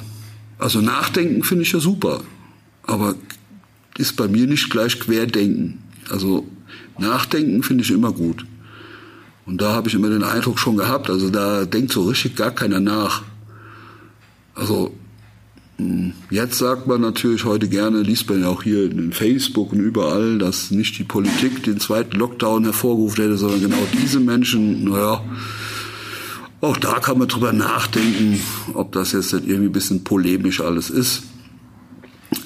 also 0.59 0.81
Nachdenken 0.81 1.43
finde 1.43 1.63
ich 1.63 1.73
ja 1.73 1.81
super, 1.81 2.21
aber 2.83 3.15
ist 3.99 4.17
bei 4.17 4.29
mir 4.29 4.47
nicht 4.47 4.71
gleich 4.71 5.01
Querdenken. 5.01 5.83
Also 6.11 6.47
Nachdenken 6.99 7.63
finde 7.63 7.85
ich 7.85 7.91
immer 7.91 8.13
gut. 8.13 8.45
Und 9.47 9.61
da 9.61 9.73
habe 9.73 9.89
ich 9.89 9.95
immer 9.95 10.11
den 10.11 10.23
Eindruck 10.23 10.59
schon 10.59 10.77
gehabt, 10.77 11.11
also 11.11 11.31
da 11.31 11.65
denkt 11.65 11.93
so 11.93 12.05
richtig 12.05 12.37
gar 12.37 12.51
keiner 12.51 12.79
nach. 12.79 13.23
Also 14.55 14.95
jetzt 16.31 16.59
sagt 16.59 16.87
man 16.87 17.01
natürlich 17.01 17.45
heute 17.45 17.69
gerne, 17.69 18.03
liest 18.03 18.29
man 18.29 18.43
ja 18.43 18.49
auch 18.49 18.63
hier 18.63 18.91
in 18.91 19.13
Facebook 19.13 19.73
und 19.73 19.81
überall, 19.81 20.39
dass 20.39 20.71
nicht 20.71 20.99
die 20.99 21.05
Politik 21.05 21.63
den 21.63 21.81
zweiten 21.81 22.17
Lockdown 22.17 22.65
hervorgerufen 22.65 23.25
hätte, 23.25 23.37
sondern 23.37 23.61
genau 23.61 23.87
diese 23.93 24.21
Menschen, 24.21 24.85
naja, 24.85 25.23
auch 26.61 26.77
da 26.77 26.99
kann 26.99 27.19
man 27.19 27.29
drüber 27.29 27.53
nachdenken, 27.53 28.41
ob 28.75 28.93
das 28.93 29.13
jetzt 29.13 29.33
irgendwie 29.33 29.67
ein 29.67 29.73
bisschen 29.73 30.05
polemisch 30.05 30.61
alles 30.61 30.91
ist. 30.91 31.23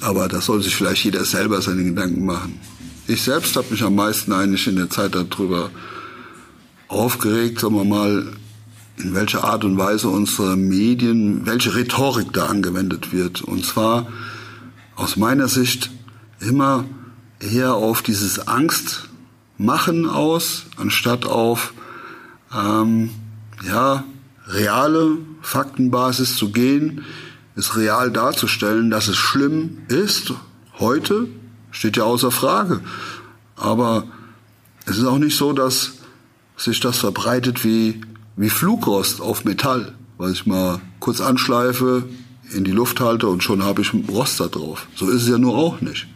Aber 0.01 0.27
da 0.27 0.41
soll 0.41 0.61
sich 0.61 0.75
vielleicht 0.75 1.03
jeder 1.03 1.25
selber 1.25 1.61
seine 1.61 1.83
Gedanken 1.83 2.25
machen. 2.25 2.59
Ich 3.07 3.21
selbst 3.21 3.55
habe 3.55 3.67
mich 3.71 3.83
am 3.83 3.95
meisten 3.95 4.31
eigentlich 4.31 4.67
in 4.67 4.77
der 4.77 4.89
Zeit 4.89 5.15
darüber 5.15 5.69
aufgeregt, 6.87 7.59
sagen 7.59 7.75
wir 7.75 7.83
mal, 7.83 8.25
in 8.97 9.13
welcher 9.13 9.43
Art 9.43 9.63
und 9.63 9.77
Weise 9.77 10.09
unsere 10.09 10.55
Medien, 10.55 11.45
welche 11.45 11.75
Rhetorik 11.75 12.31
da 12.33 12.45
angewendet 12.45 13.11
wird. 13.11 13.41
Und 13.41 13.65
zwar 13.65 14.07
aus 14.95 15.17
meiner 15.17 15.47
Sicht 15.47 15.91
immer 16.39 16.85
eher 17.39 17.73
auf 17.73 18.01
dieses 18.01 18.47
Angstmachen 18.47 20.09
aus, 20.09 20.65
anstatt 20.77 21.25
auf 21.25 21.73
ähm, 22.53 23.09
ja, 23.67 24.05
reale 24.47 25.17
Faktenbasis 25.41 26.37
zu 26.37 26.51
gehen, 26.51 27.03
es 27.55 27.75
real 27.75 28.11
darzustellen, 28.11 28.89
dass 28.89 29.07
es 29.07 29.17
schlimm 29.17 29.79
ist, 29.87 30.33
heute, 30.79 31.27
steht 31.71 31.97
ja 31.97 32.03
außer 32.03 32.31
Frage. 32.31 32.81
Aber 33.55 34.05
es 34.85 34.97
ist 34.97 35.05
auch 35.05 35.17
nicht 35.17 35.37
so, 35.37 35.53
dass 35.53 35.93
sich 36.57 36.79
das 36.79 36.97
verbreitet 36.97 37.63
wie, 37.63 38.01
wie 38.37 38.49
Flugrost 38.49 39.21
auf 39.21 39.45
Metall, 39.45 39.93
weil 40.17 40.31
ich 40.31 40.45
mal 40.45 40.81
kurz 40.99 41.21
anschleife, 41.21 42.05
in 42.53 42.63
die 42.63 42.71
Luft 42.71 42.99
halte 42.99 43.27
und 43.27 43.43
schon 43.43 43.63
habe 43.63 43.81
ich 43.81 43.91
Rost 44.09 44.39
da 44.39 44.47
drauf. 44.47 44.87
So 44.95 45.09
ist 45.09 45.23
es 45.23 45.29
ja 45.29 45.37
nur 45.37 45.55
auch 45.55 45.81
nicht. 45.81 46.07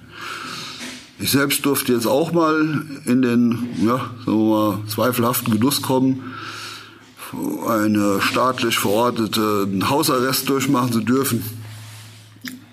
Ich 1.20 1.32
selbst 1.32 1.66
durfte 1.66 1.94
jetzt 1.94 2.08
auch 2.08 2.32
mal 2.32 2.86
in 3.06 3.22
den, 3.22 3.70
ja, 3.84 4.12
sagen 4.26 4.38
wir 4.38 4.72
mal, 4.72 4.80
zweifelhaften 4.88 5.54
Genuss 5.54 5.82
kommen, 5.82 6.34
eine 7.68 8.22
staatlich 8.22 8.80
verortete 8.80 9.68
Hausarrest 9.90 10.48
durchmachen 10.48 10.94
zu 10.94 11.02
dürfen. 11.02 11.44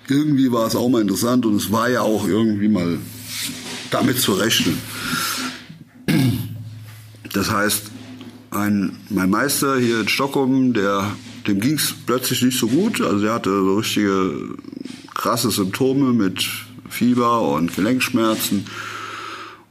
Irgendwie 0.09 0.53
war 0.53 0.67
es 0.67 0.77
auch 0.77 0.89
mal 0.89 1.03
interessant 1.03 1.45
und 1.45 1.57
es 1.57 1.73
war 1.73 1.89
ja 1.89 2.03
auch 2.03 2.27
irgendwie 2.29 2.69
mal 2.69 2.99
damit 3.91 4.21
zu 4.21 4.35
rechnen. 4.35 4.79
Das 7.33 7.51
heißt, 7.51 7.91
ein, 8.57 8.97
mein 9.11 9.31
Meister 9.31 9.79
hier 9.79 10.01
in 10.01 10.09
Stockholm, 10.09 10.73
der, 10.73 11.13
dem 11.47 11.61
ging 11.61 11.75
es 11.75 11.95
plötzlich 12.07 12.43
nicht 12.43 12.59
so 12.59 12.69
gut. 12.69 13.01
Also 13.01 13.27
er 13.27 13.35
hatte 13.35 13.51
so 13.51 13.77
richtige 13.77 14.57
krasse 15.15 15.51
Symptome 15.51 16.13
mit 16.13 16.45
Fieber 16.89 17.43
und 17.43 17.75
Gelenkschmerzen. 17.75 18.67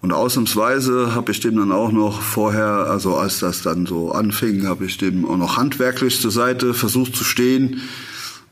Und 0.02 0.12
ausnahmsweise 0.13 1.15
habe 1.15 1.32
ich 1.32 1.39
dem 1.39 1.56
dann 1.58 1.71
auch 1.71 1.91
noch 1.91 2.21
vorher, 2.21 2.67
also 2.67 3.15
als 3.15 3.39
das 3.39 3.63
dann 3.63 3.88
so 3.88 4.12
anfing, 4.12 4.67
habe 4.67 4.86
ich 4.86 4.98
dem 4.98 5.26
auch 5.26 5.38
noch 5.38 5.58
handwerklich 5.58 6.21
zur 6.21 6.32
Seite 6.32 6.76
versucht 6.76 7.15
zu 7.15 7.24
stehen. 7.24 7.82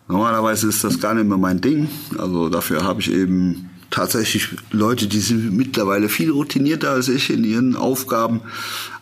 Normalerweise 0.07 0.67
ist 0.67 0.83
das 0.83 0.99
gar 0.99 1.13
nicht 1.13 1.27
mehr 1.27 1.37
mein 1.37 1.61
Ding. 1.61 1.89
Also 2.17 2.49
dafür 2.49 2.83
habe 2.83 3.01
ich 3.01 3.11
eben 3.11 3.69
tatsächlich 3.91 4.49
Leute, 4.71 5.05
die 5.05 5.19
sind 5.19 5.53
mittlerweile 5.55 6.09
viel 6.09 6.31
routinierter 6.31 6.89
als 6.89 7.07
ich 7.07 7.29
in 7.29 7.43
ihren 7.43 7.75
Aufgaben. 7.75 8.41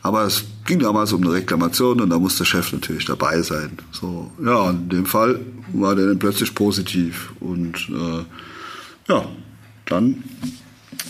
Aber 0.01 0.23
es 0.23 0.43
ging 0.65 0.79
damals 0.79 1.13
um 1.13 1.21
eine 1.21 1.33
Reklamation 1.33 2.01
und 2.01 2.09
da 2.09 2.19
muss 2.19 2.37
der 2.37 2.45
Chef 2.45 2.71
natürlich 2.71 3.05
dabei 3.05 3.41
sein. 3.41 3.77
So, 3.91 4.31
ja, 4.43 4.69
in 4.69 4.89
dem 4.89 5.05
Fall 5.05 5.39
war 5.73 5.95
der 5.95 6.07
dann 6.07 6.19
plötzlich 6.19 6.53
positiv 6.53 7.33
und 7.39 7.89
äh, 7.89 9.11
ja, 9.11 9.25
dann 9.85 10.23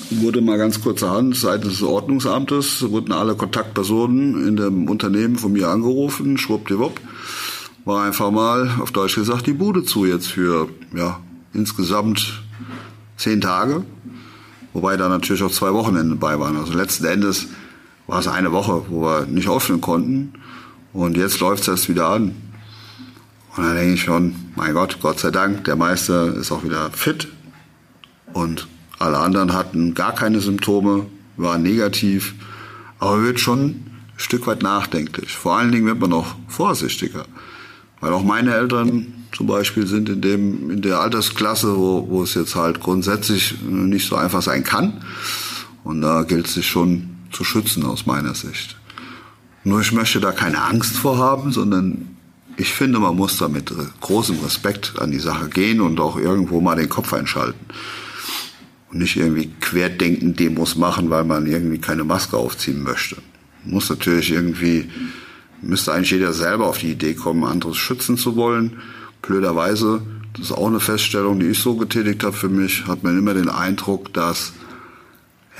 wurde 0.09 0.41
mal 0.41 0.57
ganz 0.57 0.81
kurzerhand 0.81 1.35
seitens 1.35 1.73
des 1.73 1.83
Ordnungsamtes, 1.83 2.89
wurden 2.89 3.11
alle 3.11 3.35
Kontaktpersonen 3.35 4.47
in 4.47 4.55
dem 4.55 4.89
Unternehmen 4.89 5.37
von 5.37 5.53
mir 5.53 5.69
angerufen, 5.69 6.37
schwuppdiwupp, 6.37 6.99
war 7.85 8.03
einfach 8.03 8.31
mal, 8.31 8.71
auf 8.79 8.91
Deutsch 8.91 9.15
gesagt, 9.15 9.47
die 9.47 9.53
Bude 9.53 9.83
zu 9.83 10.05
jetzt 10.05 10.27
für, 10.27 10.69
ja, 10.95 11.19
insgesamt 11.53 12.41
zehn 13.17 13.41
Tage. 13.41 13.85
Wobei 14.73 14.95
da 14.95 15.09
natürlich 15.09 15.43
auch 15.43 15.51
zwei 15.51 15.73
Wochenende 15.73 16.15
bei 16.15 16.39
waren. 16.39 16.55
Also 16.57 16.73
letzten 16.73 17.05
Endes 17.05 17.47
war 18.11 18.19
es 18.19 18.27
eine 18.27 18.51
Woche, 18.51 18.83
wo 18.89 19.03
wir 19.03 19.25
nicht 19.25 19.47
öffnen 19.47 19.79
konnten. 19.79 20.33
Und 20.91 21.15
jetzt 21.15 21.39
läuft 21.39 21.61
es 21.61 21.69
erst 21.69 21.87
wieder 21.87 22.09
an. 22.09 22.35
Und 23.55 23.63
dann 23.63 23.73
denke 23.73 23.93
ich 23.93 24.01
schon, 24.01 24.35
mein 24.57 24.73
Gott, 24.73 24.97
Gott 25.01 25.17
sei 25.17 25.31
Dank, 25.31 25.63
der 25.63 25.77
Meister 25.77 26.35
ist 26.35 26.51
auch 26.51 26.65
wieder 26.65 26.91
fit. 26.91 27.29
Und 28.33 28.67
alle 28.99 29.17
anderen 29.17 29.53
hatten 29.53 29.93
gar 29.93 30.13
keine 30.13 30.41
Symptome, 30.41 31.05
waren 31.37 31.63
negativ. 31.63 32.35
Aber 32.99 33.23
wird 33.23 33.39
schon 33.39 33.61
ein 33.61 34.03
Stück 34.17 34.45
weit 34.45 34.61
nachdenklich. 34.61 35.31
Vor 35.31 35.55
allen 35.55 35.71
Dingen 35.71 35.85
wird 35.85 36.01
man 36.01 36.11
auch 36.11 36.35
vorsichtiger. 36.49 37.23
Weil 38.01 38.11
auch 38.11 38.23
meine 38.23 38.53
Eltern 38.53 39.25
zum 39.31 39.47
Beispiel 39.47 39.87
sind 39.87 40.09
in 40.09 40.19
dem, 40.19 40.69
in 40.69 40.81
der 40.81 40.99
Altersklasse, 40.99 41.77
wo, 41.77 42.09
wo 42.09 42.23
es 42.23 42.33
jetzt 42.33 42.55
halt 42.57 42.81
grundsätzlich 42.81 43.61
nicht 43.61 44.05
so 44.05 44.17
einfach 44.17 44.41
sein 44.41 44.65
kann. 44.65 45.01
Und 45.85 46.01
da 46.01 46.23
gilt 46.23 46.47
es 46.47 46.55
sich 46.55 46.67
schon 46.67 47.10
zu 47.31 47.43
schützen 47.43 47.85
aus 47.85 48.05
meiner 48.05 48.35
Sicht. 48.35 48.77
Nur 49.63 49.81
ich 49.81 49.91
möchte 49.91 50.19
da 50.19 50.31
keine 50.31 50.61
Angst 50.61 50.95
vor 50.95 51.17
haben, 51.17 51.51
sondern 51.51 52.17
ich 52.57 52.73
finde, 52.73 52.99
man 52.99 53.15
muss 53.15 53.37
da 53.37 53.47
mit 53.47 53.71
großem 54.01 54.39
Respekt 54.39 54.93
an 54.99 55.11
die 55.11 55.19
Sache 55.19 55.49
gehen 55.49 55.81
und 55.81 55.99
auch 55.99 56.17
irgendwo 56.17 56.61
mal 56.61 56.75
den 56.75 56.89
Kopf 56.89 57.13
einschalten. 57.13 57.65
Und 58.91 58.99
nicht 58.99 59.15
irgendwie 59.15 59.51
querdenken 59.61 60.35
Demos 60.35 60.75
machen, 60.75 61.09
weil 61.09 61.23
man 61.23 61.45
irgendwie 61.45 61.79
keine 61.79 62.03
Maske 62.03 62.37
aufziehen 62.37 62.83
möchte. 62.83 63.17
Muss 63.63 63.89
natürlich 63.89 64.31
irgendwie, 64.31 64.89
müsste 65.61 65.93
eigentlich 65.93 66.11
jeder 66.11 66.33
selber 66.33 66.67
auf 66.67 66.79
die 66.79 66.91
Idee 66.91 67.13
kommen, 67.13 67.43
anderes 67.43 67.77
schützen 67.77 68.17
zu 68.17 68.35
wollen 68.35 68.77
blöderweise, 69.21 70.01
das 70.33 70.45
ist 70.45 70.51
auch 70.51 70.67
eine 70.67 70.79
Feststellung, 70.79 71.39
die 71.39 71.47
ich 71.47 71.59
so 71.59 71.75
getätigt 71.75 72.23
habe 72.23 72.35
für 72.35 72.49
mich, 72.49 72.87
hat 72.87 73.03
man 73.03 73.17
immer 73.17 73.33
den 73.33 73.49
Eindruck, 73.49 74.13
dass 74.13 74.53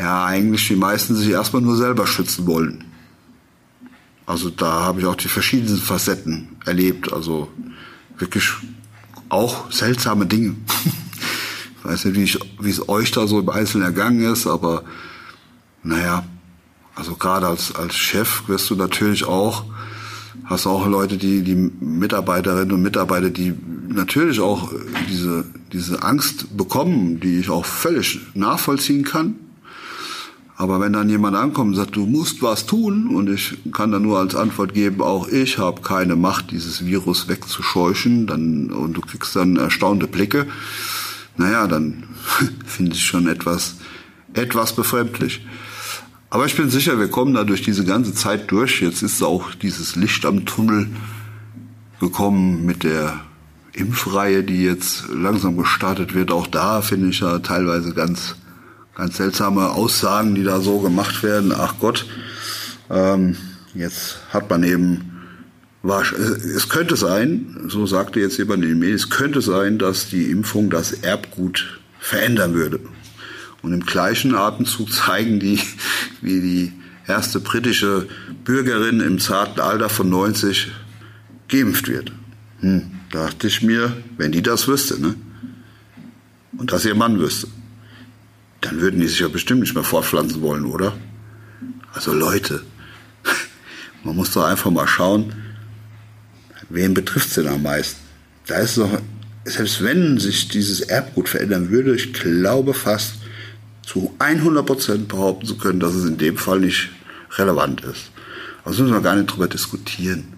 ja 0.02 0.26
eigentlich 0.26 0.68
die 0.68 0.76
meisten 0.76 1.16
sich 1.16 1.30
erstmal 1.30 1.62
nur 1.62 1.76
selber 1.76 2.08
schützen 2.08 2.48
wollen. 2.48 2.84
Also 4.26 4.50
da 4.50 4.82
habe 4.82 5.02
ich 5.02 5.06
auch 5.06 5.16
die 5.16 5.28
verschiedenen 5.28 5.78
Facetten 5.78 6.50
erlebt, 6.66 7.12
also 7.12 7.50
wirklich 8.18 8.50
auch 9.30 9.72
seltsame 9.72 10.26
Dinge. 10.26 10.56
ich 11.78 11.84
weiß 11.86 12.06
nicht, 12.06 12.16
wie, 12.16 12.24
ich, 12.24 12.40
wie 12.60 12.70
es 12.70 12.88
euch 12.88 13.12
da 13.12 13.28
so 13.28 13.40
im 13.40 13.50
Einzelnen 13.50 13.86
ergangen 13.86 14.22
ist, 14.22 14.48
aber 14.48 14.84
naja, 15.84 16.26
also 16.96 17.16
gerade 17.16 17.48
als, 17.48 17.76
als 17.76 17.96
Chef 17.96 18.44
wirst 18.48 18.70
du 18.70 18.76
natürlich 18.76 19.24
auch 19.24 19.66
hast 20.52 20.68
auch 20.68 20.86
Leute, 20.86 21.18
die, 21.18 21.42
die 21.42 21.56
Mitarbeiterinnen 21.56 22.72
und 22.72 22.82
Mitarbeiter, 22.82 23.30
die 23.30 23.54
natürlich 23.88 24.40
auch 24.40 24.72
diese, 25.10 25.46
diese 25.72 26.04
Angst 26.04 26.56
bekommen, 26.56 27.20
die 27.20 27.40
ich 27.40 27.50
auch 27.50 27.66
völlig 27.66 28.20
nachvollziehen 28.34 29.04
kann. 29.04 29.36
Aber 30.62 30.80
wenn 30.80 30.94
dann 30.94 31.10
jemand 31.10 31.36
ankommt 31.36 31.70
und 31.72 31.76
sagt, 31.76 31.96
du 31.96 32.06
musst 32.06 32.44
was 32.44 32.68
tun, 32.68 33.08
und 33.16 33.32
ich 33.32 33.58
kann 33.72 33.92
dann 33.92 34.04
nur 34.04 34.20
als 34.20 34.36
Antwort 34.36 34.76
geben, 34.76 35.02
auch 35.02 35.28
ich 35.28 35.58
habe 35.58 35.82
keine 35.82 36.16
Macht, 36.16 36.52
dieses 36.52 36.86
Virus 36.86 37.28
wegzuscheuchen, 37.28 38.28
dann, 38.28 38.70
und 38.70 38.94
du 38.94 39.02
kriegst 39.02 39.36
dann 39.36 39.56
erstaunte 39.56 40.06
Blicke, 40.06 40.46
naja, 41.36 41.66
dann 41.66 42.04
finde 42.68 42.92
ich 42.92 43.04
schon 43.04 43.28
etwas, 43.28 43.78
etwas 44.36 44.76
befremdlich. 44.76 45.44
Aber 46.30 46.46
ich 46.46 46.56
bin 46.56 46.70
sicher, 46.70 47.00
wir 47.00 47.08
kommen 47.08 47.34
da 47.34 47.44
durch 47.44 47.64
diese 47.64 47.84
ganze 47.84 48.14
Zeit 48.14 48.52
durch. 48.52 48.84
Jetzt 48.84 49.02
ist 49.02 49.24
auch 49.24 49.56
dieses 49.56 49.96
Licht 49.96 50.28
am 50.28 50.46
Tunnel 50.46 50.90
gekommen 52.00 52.68
mit 52.68 52.84
der 52.84 53.20
Impfreihe, 53.74 54.44
die 54.44 54.62
jetzt 54.62 55.06
langsam 55.10 55.58
gestartet 55.58 56.14
wird. 56.14 56.30
Auch 56.30 56.46
da 56.46 56.84
finde 56.84 57.10
ich 57.10 57.22
ja 57.22 57.40
teilweise 57.40 57.96
ganz, 57.96 58.36
ganz 58.96 59.18
seltsame 59.18 59.70
Aussagen, 59.70 60.36
die 60.36 60.44
da 60.44 60.60
so 60.60 60.80
gemacht 60.80 61.24
werden. 61.24 61.54
Ach 61.56 61.76
Gott, 61.80 62.06
ähm, 62.90 63.38
jetzt 63.74 64.20
hat 64.30 64.50
man 64.50 64.64
eben, 64.64 65.12
es 65.84 66.70
könnte 66.70 66.96
sein, 66.96 67.66
so 67.68 67.86
sagte 67.86 68.20
jetzt 68.20 68.38
jemand 68.38 68.64
in 68.64 68.70
den 68.70 68.80
Medien, 68.80 68.96
es 68.96 69.10
könnte 69.10 69.42
sein, 69.42 69.80
dass 69.80 70.10
die 70.10 70.30
Impfung 70.30 70.70
das 70.70 70.92
Erbgut 70.92 71.80
verändern 72.00 72.54
würde. 72.54 72.80
Und 73.62 73.74
im 73.74 73.86
gleichen 73.86 74.36
Atemzug 74.36 74.92
zeigen 74.92 75.40
die, 75.40 75.60
wie 76.22 76.42
die 76.42 76.74
erste 77.08 77.40
britische 77.40 78.08
Bürgerin 78.44 79.00
im 79.00 79.20
zarten 79.20 79.60
Alter 79.60 79.90
von 79.90 80.10
90 80.10 80.72
geimpft 81.48 81.88
wird. 81.88 82.12
Hm, 82.62 82.92
dachte 83.12 83.48
ich 83.48 83.62
mir, 83.62 83.96
wenn 84.18 84.32
die 84.32 84.42
das 84.42 84.68
wüsste, 84.68 85.00
ne? 85.00 85.16
Und 86.58 86.72
das 86.72 86.86
ihr 86.86 86.96
Mann 86.96 87.18
wüsste, 87.20 87.48
dann 88.62 88.80
würden 88.80 89.00
die 89.02 89.08
sich 89.08 89.20
ja 89.20 89.28
bestimmt 89.28 89.62
nicht 89.62 89.74
mehr 89.74 89.84
fortpflanzen 89.84 90.42
wollen, 90.42 90.66
oder? 90.66 90.94
Also 91.94 92.14
Leute, 92.14 92.64
man 94.04 94.16
muss 94.16 94.32
doch 94.32 94.46
einfach 94.46 94.72
mal 94.72 94.88
schauen, 94.88 95.34
wen 96.70 96.94
betrifft 96.94 97.30
es 97.30 97.34
denn 97.36 97.48
am 97.48 97.64
meisten? 97.64 98.00
Da 98.48 98.58
ist 98.58 98.78
doch, 98.78 98.90
selbst 99.44 99.84
wenn 99.84 100.20
sich 100.20 100.48
dieses 100.48 100.82
Erbgut 100.82 101.30
verändern 101.30 101.70
würde, 101.70 101.96
ich 101.96 102.14
glaube 102.14 102.74
fast, 102.74 103.16
zu 103.84 104.16
100 104.20 104.66
Prozent 104.66 105.08
behaupten 105.08 105.46
zu 105.46 105.58
können, 105.58 105.80
dass 105.80 105.94
es 105.94 106.06
in 106.06 106.18
dem 106.18 106.38
Fall 106.38 106.60
nicht 106.60 106.90
relevant 107.32 107.82
ist. 107.82 108.12
Also 108.64 108.84
müssen 108.84 108.94
wir 108.94 109.02
gar 109.02 109.16
nicht 109.16 109.28
drüber 109.28 109.48
diskutieren. 109.48 110.34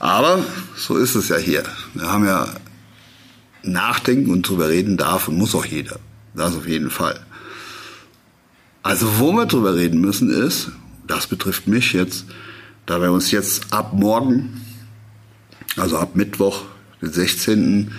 Aber 0.00 0.44
so 0.76 0.96
ist 0.96 1.14
es 1.14 1.28
ja 1.28 1.36
hier. 1.36 1.62
Wir 1.94 2.10
haben 2.10 2.26
ja 2.26 2.48
nachdenken 3.62 4.32
und 4.32 4.42
drüber 4.42 4.68
reden 4.68 4.96
darf 4.96 5.28
und 5.28 5.38
muss 5.38 5.54
auch 5.54 5.64
jeder. 5.64 6.00
Das 6.34 6.54
auf 6.54 6.66
jeden 6.66 6.90
Fall. 6.90 7.20
Also 8.82 9.18
wo 9.18 9.32
wir 9.32 9.46
drüber 9.46 9.74
reden 9.74 10.00
müssen 10.00 10.30
ist, 10.30 10.70
das 11.06 11.26
betrifft 11.26 11.66
mich 11.66 11.92
jetzt, 11.92 12.26
da 12.86 13.00
wir 13.00 13.12
uns 13.12 13.30
jetzt 13.30 13.72
ab 13.72 13.92
morgen, 13.92 14.60
also 15.76 15.98
ab 15.98 16.16
Mittwoch, 16.16 16.64
den 17.00 17.12
16. 17.12 17.92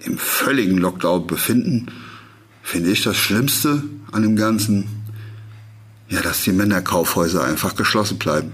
im 0.00 0.18
völligen 0.18 0.78
Lockdown 0.78 1.26
befinden, 1.26 1.86
finde 2.62 2.90
ich 2.90 3.02
das 3.02 3.16
Schlimmste 3.16 3.82
an 4.10 4.22
dem 4.22 4.36
Ganzen, 4.36 4.88
ja, 6.08 6.22
dass 6.22 6.42
die 6.42 6.52
Männerkaufhäuser 6.52 7.44
einfach 7.44 7.76
geschlossen 7.76 8.18
bleiben. 8.18 8.52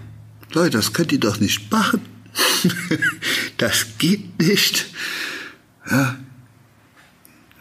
Leute, 0.52 0.76
das 0.76 0.92
könnt 0.92 1.12
ihr 1.12 1.20
doch 1.20 1.40
nicht 1.40 1.70
machen. 1.70 2.00
das 3.56 3.87
geht 3.98 4.38
nicht. 4.40 4.87
Ja. 5.90 6.16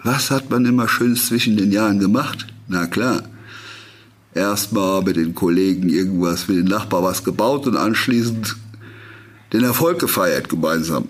Was 0.04 0.32
hat 0.32 0.50
man 0.50 0.66
immer 0.66 0.89
Schönes 0.89 1.28
zwischen 1.28 1.56
den 1.56 1.72
Jahren 1.72 2.00
gemacht? 2.00 2.48
Na 2.68 2.88
klar. 2.88 3.24
Erstmal 4.34 5.02
mit 5.04 5.16
den 5.16 5.34
Kollegen 5.34 5.89
irgendwas, 5.89 6.48
mit 6.48 6.58
den 6.58 6.66
Nachbar 6.66 7.04
was 7.04 7.24
gebaut 7.24 7.68
und 7.68 7.78
anschließend 7.78 8.58
den 9.54 9.63
Erfolg 9.63 10.00
gefeiert 10.00 10.50
gemeinsam. 10.50 11.08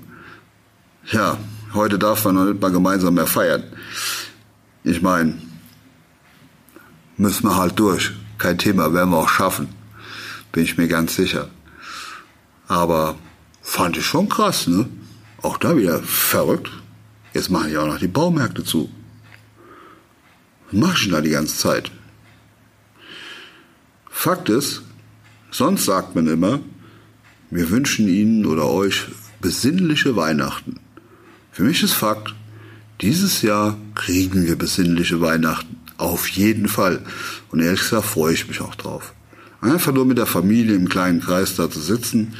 Ja, 1.11 1.37
heute 1.73 1.97
darf 1.97 2.25
man 2.25 2.35
noch 2.35 2.45
nicht 2.45 2.61
mal 2.61 2.71
gemeinsam 2.71 3.15
mehr 3.15 3.27
feiern. 3.27 3.63
Ich 4.83 5.01
meine, 5.01 5.41
müssen 7.17 7.47
wir 7.47 7.55
halt 7.55 7.79
durch. 7.79 8.11
Kein 8.37 8.57
Thema, 8.57 8.93
werden 8.93 9.11
wir 9.11 9.17
auch 9.17 9.29
schaffen. 9.29 9.69
Bin 10.51 10.63
ich 10.63 10.77
mir 10.77 10.87
ganz 10.89 11.15
sicher. 11.15 11.49
Aber 12.67 13.15
fand 13.61 13.97
ich 13.97 14.05
schon 14.05 14.27
krass, 14.29 14.67
ne? 14.67 14.87
Auch 15.41 15.57
da 15.57 15.77
wieder 15.77 15.99
verrückt. 16.03 16.82
Jetzt 17.33 17.49
machen 17.49 17.71
ja 17.71 17.81
auch 17.81 17.87
noch 17.87 17.99
die 17.99 18.07
Baumärkte 18.07 18.63
zu. 18.63 18.89
Was 20.71 20.79
mach 20.79 20.95
ich 20.95 21.03
denn 21.03 21.11
da 21.11 21.21
die 21.21 21.29
ganze 21.29 21.57
Zeit? 21.57 21.91
Fakt 24.09 24.49
ist, 24.49 24.83
sonst 25.51 25.85
sagt 25.85 26.15
man 26.15 26.27
immer, 26.27 26.59
wir 27.49 27.69
wünschen 27.69 28.07
Ihnen 28.07 28.45
oder 28.45 28.69
euch 28.69 29.07
besinnliche 29.41 30.15
Weihnachten. 30.15 30.79
Für 31.51 31.63
mich 31.63 31.83
ist 31.83 31.93
Fakt, 31.93 32.33
dieses 33.01 33.41
Jahr 33.41 33.77
kriegen 33.95 34.45
wir 34.45 34.55
besinnliche 34.55 35.19
Weihnachten. 35.19 35.77
Auf 35.97 36.27
jeden 36.29 36.67
Fall. 36.67 37.03
Und 37.51 37.59
ehrlich 37.59 37.81
gesagt 37.81 38.05
freue 38.05 38.33
ich 38.33 38.47
mich 38.47 38.61
auch 38.61 38.75
drauf. 38.75 39.13
Einfach 39.61 39.93
nur 39.93 40.05
mit 40.05 40.17
der 40.17 40.25
Familie 40.25 40.75
im 40.75 40.89
kleinen 40.89 41.21
Kreis 41.21 41.55
da 41.55 41.69
zu 41.69 41.79
sitzen, 41.79 42.33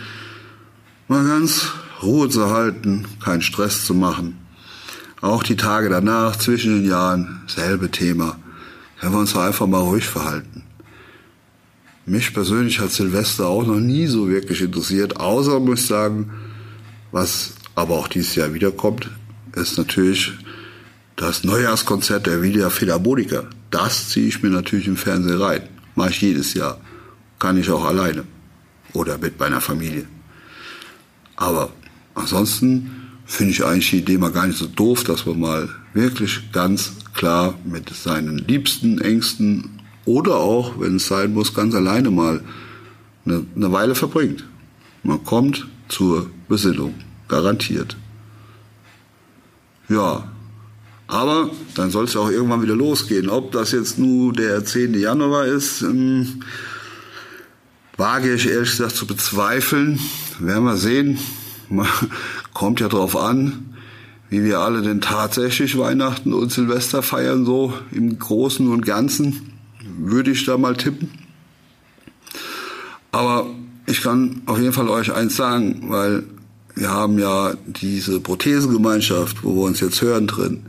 mal 1.07 1.25
ganz 1.25 1.71
Ruhe 2.01 2.29
zu 2.29 2.49
halten, 2.49 3.05
keinen 3.23 3.41
Stress 3.41 3.85
zu 3.85 3.93
machen. 3.93 4.42
Auch 5.23 5.41
die 5.41 5.55
Tage 5.55 5.87
danach, 5.87 6.35
zwischen 6.35 6.81
den 6.81 6.85
Jahren, 6.85 7.43
selbe 7.47 7.89
Thema. 7.89 8.37
Können 8.99 9.13
wir 9.13 9.19
uns 9.19 9.37
einfach 9.37 9.65
mal 9.67 9.79
ruhig 9.79 10.03
verhalten. 10.03 10.63
Mich 12.05 12.33
persönlich 12.33 12.81
hat 12.81 12.91
Silvester 12.91 13.47
auch 13.47 13.65
noch 13.65 13.79
nie 13.79 14.07
so 14.07 14.27
wirklich 14.27 14.61
interessiert, 14.61 15.21
außer 15.21 15.61
muss 15.61 15.79
ich 15.79 15.87
sagen, 15.87 16.29
was 17.13 17.53
aber 17.73 17.93
auch 17.93 18.09
dieses 18.09 18.35
Jahr 18.35 18.53
wiederkommt, 18.53 19.11
ist 19.55 19.77
natürlich 19.77 20.33
das 21.15 21.45
Neujahrskonzert 21.45 22.27
der 22.27 22.41
Villa 22.41 22.69
Philharmoniker. 22.69 23.45
Das 23.71 24.09
ziehe 24.09 24.27
ich 24.27 24.43
mir 24.43 24.49
natürlich 24.49 24.87
im 24.87 24.97
Fernsehen 24.97 25.41
rein. 25.41 25.61
Mache 25.95 26.09
ich 26.09 26.19
jedes 26.19 26.53
Jahr. 26.53 26.81
Kann 27.39 27.57
ich 27.57 27.71
auch 27.71 27.85
alleine. 27.85 28.25
Oder 28.91 29.17
mit 29.17 29.39
meiner 29.39 29.61
Familie. 29.61 30.05
Aber 31.37 31.71
ansonsten 32.13 33.02
finde 33.25 33.51
ich 33.51 33.65
eigentlich 33.65 33.91
die 33.91 33.99
Idee 33.99 34.17
mal 34.17 34.31
gar 34.31 34.47
nicht 34.47 34.59
so 34.59 34.67
doof, 34.67 35.03
dass 35.03 35.25
man 35.25 35.39
mal 35.39 35.69
wirklich 35.93 36.51
ganz 36.51 36.93
klar 37.13 37.55
mit 37.63 37.89
seinen 37.89 38.39
Liebsten, 38.39 38.99
Ängsten 38.99 39.81
oder 40.05 40.35
auch, 40.35 40.79
wenn 40.79 40.97
es 40.97 41.07
sein 41.07 41.33
muss, 41.33 41.53
ganz 41.53 41.75
alleine 41.75 42.11
mal 42.11 42.41
eine, 43.25 43.45
eine 43.55 43.71
Weile 43.71 43.95
verbringt. 43.95 44.43
Man 45.03 45.23
kommt 45.23 45.67
zur 45.87 46.29
Besinnung, 46.47 46.95
garantiert. 47.27 47.95
Ja, 49.89 50.27
aber 51.07 51.51
dann 51.75 51.91
soll 51.91 52.05
es 52.05 52.13
ja 52.13 52.21
auch 52.21 52.31
irgendwann 52.31 52.63
wieder 52.63 52.75
losgehen. 52.75 53.29
Ob 53.29 53.51
das 53.51 53.71
jetzt 53.71 53.99
nur 53.99 54.33
der 54.33 54.65
10. 54.65 54.93
Januar 54.95 55.45
ist, 55.45 55.81
ähm, 55.81 56.43
wage 57.97 58.33
ich 58.33 58.47
ehrlich 58.49 58.71
gesagt 58.71 58.95
zu 58.95 59.05
bezweifeln. 59.05 59.99
Werden 60.39 60.63
wir 60.63 60.77
sehen. 60.77 61.19
Kommt 62.53 62.79
ja 62.79 62.87
drauf 62.87 63.15
an, 63.15 63.73
wie 64.29 64.43
wir 64.43 64.59
alle 64.59 64.81
denn 64.81 65.01
tatsächlich 65.01 65.77
Weihnachten 65.77 66.33
und 66.33 66.51
Silvester 66.51 67.01
feiern, 67.01 67.45
so 67.45 67.73
im 67.91 68.17
Großen 68.17 68.67
und 68.67 68.85
Ganzen 68.85 69.53
würde 69.97 70.31
ich 70.31 70.45
da 70.45 70.57
mal 70.57 70.75
tippen. 70.75 71.11
Aber 73.11 73.45
ich 73.85 74.01
kann 74.01 74.41
auf 74.45 74.59
jeden 74.59 74.73
Fall 74.73 74.89
euch 74.89 75.13
eins 75.13 75.35
sagen, 75.35 75.83
weil 75.89 76.23
wir 76.75 76.89
haben 76.89 77.19
ja 77.19 77.53
diese 77.67 78.19
Prothesengemeinschaft, 78.19 79.43
wo 79.43 79.55
wir 79.55 79.61
uns 79.63 79.79
jetzt 79.79 80.01
hören 80.01 80.25
drin. 80.25 80.63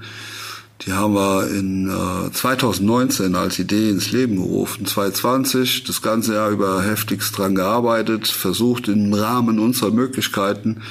Die 0.83 0.93
haben 0.93 1.15
wir 1.15 1.49
in 1.49 1.89
äh, 1.89 2.31
2019 2.31 3.35
als 3.37 3.59
Idee 3.59 3.89
ins 3.89 4.13
Leben 4.13 4.37
gerufen. 4.37 4.85
2020 4.85 5.85
das 5.85 6.03
ganze 6.03 6.35
Jahr 6.35 6.51
über 6.51 6.83
heftigst 6.83 7.39
dran 7.39 7.55
gearbeitet, 7.55 8.29
versucht 8.29 8.89
im 8.89 9.15
Rahmen 9.15 9.59
unserer 9.59 9.93
Möglichkeiten 9.93 10.83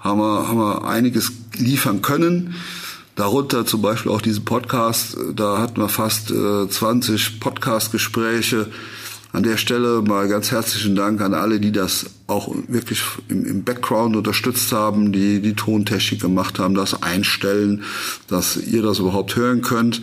haben 0.00 0.20
wir, 0.20 0.48
haben 0.48 0.58
wir 0.58 0.84
einiges 0.84 1.32
liefern 1.56 2.02
können. 2.02 2.54
Darunter 3.16 3.66
zum 3.66 3.82
Beispiel 3.82 4.10
auch 4.10 4.22
diesen 4.22 4.44
Podcast. 4.44 5.16
Da 5.34 5.58
hatten 5.58 5.80
wir 5.80 5.88
fast 5.88 6.30
äh, 6.30 6.68
20 6.68 7.40
Podcast-Gespräche. 7.40 8.68
An 9.32 9.44
der 9.44 9.58
Stelle 9.58 10.02
mal 10.02 10.26
ganz 10.26 10.50
herzlichen 10.50 10.96
Dank 10.96 11.20
an 11.20 11.34
alle, 11.34 11.60
die 11.60 11.70
das 11.70 12.06
auch 12.26 12.52
wirklich 12.66 13.02
im, 13.28 13.44
im 13.44 13.62
Background 13.62 14.16
unterstützt 14.16 14.72
haben, 14.72 15.12
die 15.12 15.40
die 15.40 15.54
Tontechnik 15.54 16.20
gemacht 16.20 16.58
haben, 16.58 16.74
das 16.74 17.02
Einstellen, 17.02 17.84
dass 18.26 18.56
ihr 18.56 18.82
das 18.82 18.98
überhaupt 18.98 19.36
hören 19.36 19.60
könnt. 19.60 20.02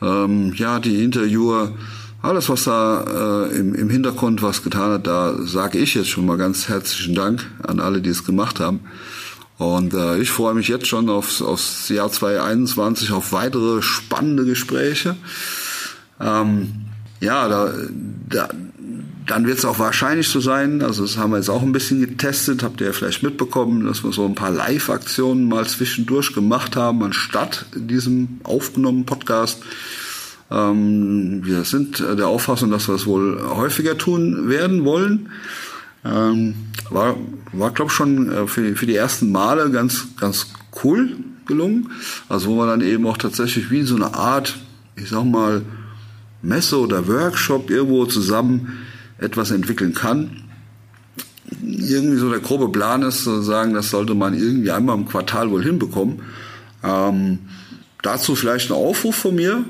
Ähm, 0.00 0.54
ja, 0.54 0.78
die 0.78 1.02
Interviewer, 1.02 1.72
alles 2.22 2.48
was 2.48 2.64
da 2.64 3.48
äh, 3.50 3.56
im, 3.58 3.74
im 3.74 3.90
Hintergrund 3.90 4.42
was 4.42 4.62
getan 4.62 4.92
hat, 4.92 5.06
da 5.06 5.36
sage 5.42 5.78
ich 5.78 5.94
jetzt 5.94 6.08
schon 6.08 6.24
mal 6.24 6.38
ganz 6.38 6.68
herzlichen 6.68 7.14
Dank 7.14 7.44
an 7.66 7.80
alle, 7.80 8.00
die 8.00 8.10
es 8.10 8.24
gemacht 8.24 8.60
haben. 8.60 8.80
Und 9.58 9.94
äh, 9.94 10.18
ich 10.18 10.30
freue 10.30 10.54
mich 10.54 10.68
jetzt 10.68 10.88
schon 10.88 11.08
aufs, 11.08 11.40
aufs 11.40 11.88
Jahr 11.88 12.10
2021, 12.10 13.12
auf 13.12 13.32
weitere 13.32 13.82
spannende 13.82 14.44
Gespräche. 14.44 15.16
Ähm, 16.20 16.86
ja, 17.20 17.48
da, 17.48 17.72
da, 18.28 18.48
dann 19.26 19.46
wird 19.46 19.58
es 19.58 19.64
auch 19.64 19.78
wahrscheinlich 19.78 20.28
so 20.28 20.40
sein, 20.40 20.82
also 20.82 21.02
das 21.02 21.16
haben 21.16 21.30
wir 21.30 21.38
jetzt 21.38 21.48
auch 21.48 21.62
ein 21.62 21.72
bisschen 21.72 22.00
getestet, 22.00 22.62
habt 22.62 22.80
ihr 22.80 22.88
ja 22.88 22.92
vielleicht 22.92 23.22
mitbekommen, 23.22 23.86
dass 23.86 24.04
wir 24.04 24.12
so 24.12 24.24
ein 24.26 24.34
paar 24.34 24.50
Live-Aktionen 24.50 25.48
mal 25.48 25.66
zwischendurch 25.66 26.34
gemacht 26.34 26.76
haben, 26.76 27.02
anstatt 27.02 27.66
diesem 27.74 28.40
aufgenommenen 28.42 29.06
Podcast. 29.06 29.62
Ähm, 30.50 31.40
wir 31.44 31.64
sind 31.64 32.00
der 32.00 32.26
Auffassung, 32.28 32.70
dass 32.70 32.88
wir 32.88 32.96
es 32.96 33.06
wohl 33.06 33.40
häufiger 33.42 33.96
tun 33.96 34.48
werden 34.48 34.84
wollen. 34.84 35.30
Ähm, 36.04 36.54
war, 36.90 37.16
war 37.52 37.70
glaube 37.70 37.90
ich, 37.90 37.96
schon 37.96 38.30
äh, 38.30 38.46
für, 38.46 38.76
für 38.76 38.86
die 38.86 38.96
ersten 38.96 39.32
Male 39.32 39.70
ganz, 39.70 40.08
ganz 40.18 40.52
cool 40.82 41.16
gelungen. 41.46 41.90
Also 42.28 42.48
wo 42.48 42.56
man 42.56 42.68
dann 42.68 42.80
eben 42.80 43.06
auch 43.06 43.16
tatsächlich 43.16 43.70
wie 43.70 43.82
so 43.82 43.96
eine 43.96 44.14
Art, 44.14 44.58
ich 44.96 45.08
sag 45.08 45.24
mal, 45.24 45.62
Messe 46.42 46.78
oder 46.78 47.08
Workshop 47.08 47.70
irgendwo 47.70 48.04
zusammen 48.06 48.78
etwas 49.18 49.50
entwickeln 49.50 49.94
kann. 49.94 50.42
Irgendwie 51.62 52.18
so 52.18 52.30
der 52.30 52.40
grobe 52.40 52.68
Plan 52.68 53.02
ist 53.02 53.24
zu 53.24 53.40
sagen, 53.42 53.74
das 53.74 53.90
sollte 53.90 54.14
man 54.14 54.34
irgendwie 54.34 54.70
einmal 54.70 54.96
im 54.96 55.06
Quartal 55.06 55.50
wohl 55.50 55.62
hinbekommen. 55.62 56.20
Ähm, 56.82 57.38
dazu 58.02 58.34
vielleicht 58.34 58.70
ein 58.70 58.74
Aufruf 58.74 59.16
von 59.16 59.34
mir 59.34 59.64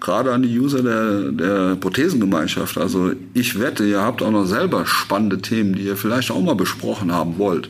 gerade 0.00 0.32
an 0.32 0.42
die 0.42 0.58
User 0.58 0.82
der, 0.82 1.32
der 1.32 1.76
Prothesengemeinschaft. 1.76 2.78
Also 2.78 3.12
ich 3.34 3.58
wette, 3.58 3.84
ihr 3.84 4.02
habt 4.02 4.22
auch 4.22 4.30
noch 4.30 4.46
selber 4.46 4.86
spannende 4.86 5.38
Themen, 5.38 5.74
die 5.74 5.82
ihr 5.82 5.96
vielleicht 5.96 6.30
auch 6.30 6.40
mal 6.40 6.54
besprochen 6.54 7.12
haben 7.12 7.38
wollt. 7.38 7.68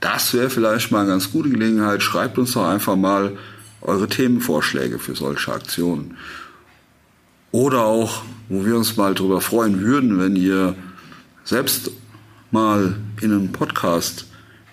Das 0.00 0.32
wäre 0.34 0.50
vielleicht 0.50 0.90
mal 0.90 1.00
eine 1.00 1.10
ganz 1.10 1.30
gute 1.30 1.50
Gelegenheit. 1.50 2.02
Schreibt 2.02 2.38
uns 2.38 2.52
doch 2.52 2.66
einfach 2.66 2.96
mal 2.96 3.36
eure 3.82 4.08
Themenvorschläge 4.08 4.98
für 4.98 5.14
solche 5.14 5.52
Aktionen. 5.52 6.16
Oder 7.52 7.84
auch, 7.84 8.22
wo 8.48 8.64
wir 8.64 8.76
uns 8.76 8.96
mal 8.96 9.14
darüber 9.14 9.40
freuen 9.40 9.80
würden, 9.80 10.18
wenn 10.18 10.36
ihr 10.36 10.76
selbst 11.44 11.90
mal 12.50 12.96
in 13.20 13.32
einem 13.32 13.52
Podcast 13.52 14.26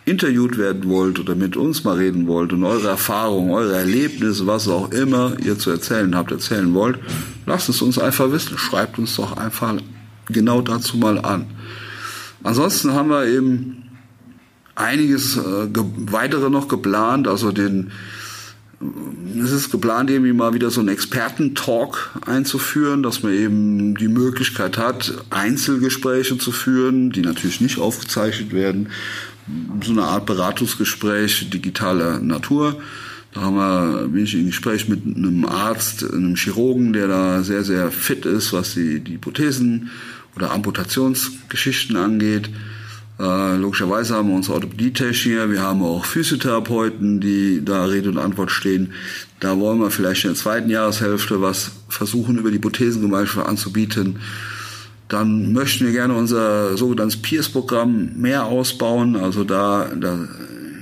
interviewt 0.08 0.58
werden 0.58 0.90
wollt 0.90 1.20
oder 1.20 1.36
mit 1.36 1.58
uns 1.58 1.84
mal 1.84 1.98
reden 1.98 2.28
wollt 2.28 2.54
und 2.54 2.64
eure 2.64 2.88
Erfahrungen, 2.88 3.52
eure 3.52 3.76
Erlebnisse, 3.76 4.48
was 4.48 4.68
auch 4.68 4.92
immer 4.92 5.36
ihr 5.44 5.60
zu 5.60 5.70
erzählen 5.70 6.16
habt, 6.16 6.32
erzählen 6.32 6.74
wollt, 6.74 6.98
lasst 7.46 7.68
es 7.68 7.82
uns 7.82 8.00
einfach 8.00 8.32
wissen. 8.32 8.58
Schreibt 8.58 8.98
uns 8.98 9.16
doch 9.18 9.36
einfach 9.36 9.76
genau 10.28 10.62
dazu 10.62 10.98
mal 10.98 11.20
an. 11.20 11.48
Ansonsten 12.44 12.94
haben 12.94 13.10
wir 13.10 13.26
eben 13.26 13.84
einiges 14.76 15.38
äh, 15.38 15.68
weitere 15.74 16.50
noch 16.50 16.68
geplant, 16.68 17.28
also 17.28 17.52
den 17.52 17.92
es 19.44 19.52
ist 19.52 19.72
geplant, 19.72 20.12
irgendwie 20.12 20.34
mal 20.34 20.54
wieder 20.54 20.70
so 20.70 20.82
einen 20.82 20.90
Experten-Talk 20.90 22.12
einzuführen, 22.26 23.02
dass 23.02 23.24
man 23.24 23.34
eben 23.34 23.96
die 23.96 24.08
Möglichkeit 24.08 24.78
hat, 24.78 25.14
Einzelgespräche 25.32 26.38
zu 26.38 26.52
führen, 26.52 27.10
die 27.10 27.22
natürlich 27.22 27.60
nicht 27.60 27.80
aufgezeichnet 27.80 28.54
werden, 28.54 28.90
so 29.84 29.92
eine 29.92 30.04
Art 30.04 30.26
Beratungsgespräch 30.26 31.50
digitaler 31.50 32.20
Natur. 32.20 32.82
Da 33.34 33.42
haben 33.42 33.56
wir, 33.56 34.08
bin 34.08 34.24
ich 34.24 34.34
in 34.34 34.48
Gespräch 34.48 34.88
mit 34.88 35.06
einem 35.06 35.46
Arzt, 35.46 36.04
einem 36.04 36.36
Chirurgen, 36.36 36.94
der 36.94 37.08
da 37.08 37.44
sehr, 37.44 37.64
sehr 37.64 37.92
fit 37.92 38.26
ist, 38.26 38.54
was 38.54 38.74
die, 38.74 39.00
die 39.00 39.18
Prothesen 39.18 39.92
oder 40.36 40.52
Amputationsgeschichten 40.52 41.98
angeht. 41.98 42.50
Äh, 43.20 43.58
logischerweise 43.58 44.16
haben 44.16 44.30
wir 44.30 44.36
unsere 44.36 44.56
Orthopädie-Techniker, 44.56 45.50
wir 45.50 45.62
haben 45.62 45.82
auch 45.82 46.06
Physiotherapeuten, 46.06 47.20
die 47.20 47.64
da 47.66 47.86
Rede 47.86 48.10
und 48.10 48.20
Antwort 48.20 48.52
stehen. 48.52 48.94
Da 49.40 49.58
wollen 49.58 49.80
wir 49.80 49.90
vielleicht 49.90 50.26
in 50.26 50.32
der 50.32 50.38
zweiten 50.38 50.70
Jahreshälfte 50.70 51.42
was 51.42 51.72
versuchen, 51.90 52.38
über 52.38 52.52
die 52.52 52.60
Prothesengemeinschaft 52.60 53.48
anzubieten. 53.48 54.20
Dann 55.08 55.54
möchten 55.54 55.86
wir 55.86 55.94
gerne 55.94 56.16
unser 56.16 56.78
sogenanntes 56.78 57.22
Peers-Programm 57.22 58.12
mehr 58.18 58.46
ausbauen. 58.46 59.16
Also 59.16 59.44
da, 59.44 59.90
da 59.96 60.28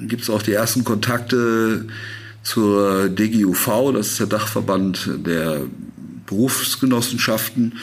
gibt 0.01 0.23
es 0.23 0.29
auch 0.29 0.41
die 0.41 0.53
ersten 0.53 0.83
Kontakte 0.83 1.85
zur 2.41 3.09
DGUV, 3.09 3.91
das 3.93 4.07
ist 4.09 4.19
der 4.19 4.27
Dachverband 4.27 5.09
der 5.25 5.61
Berufsgenossenschaften. 6.25 7.79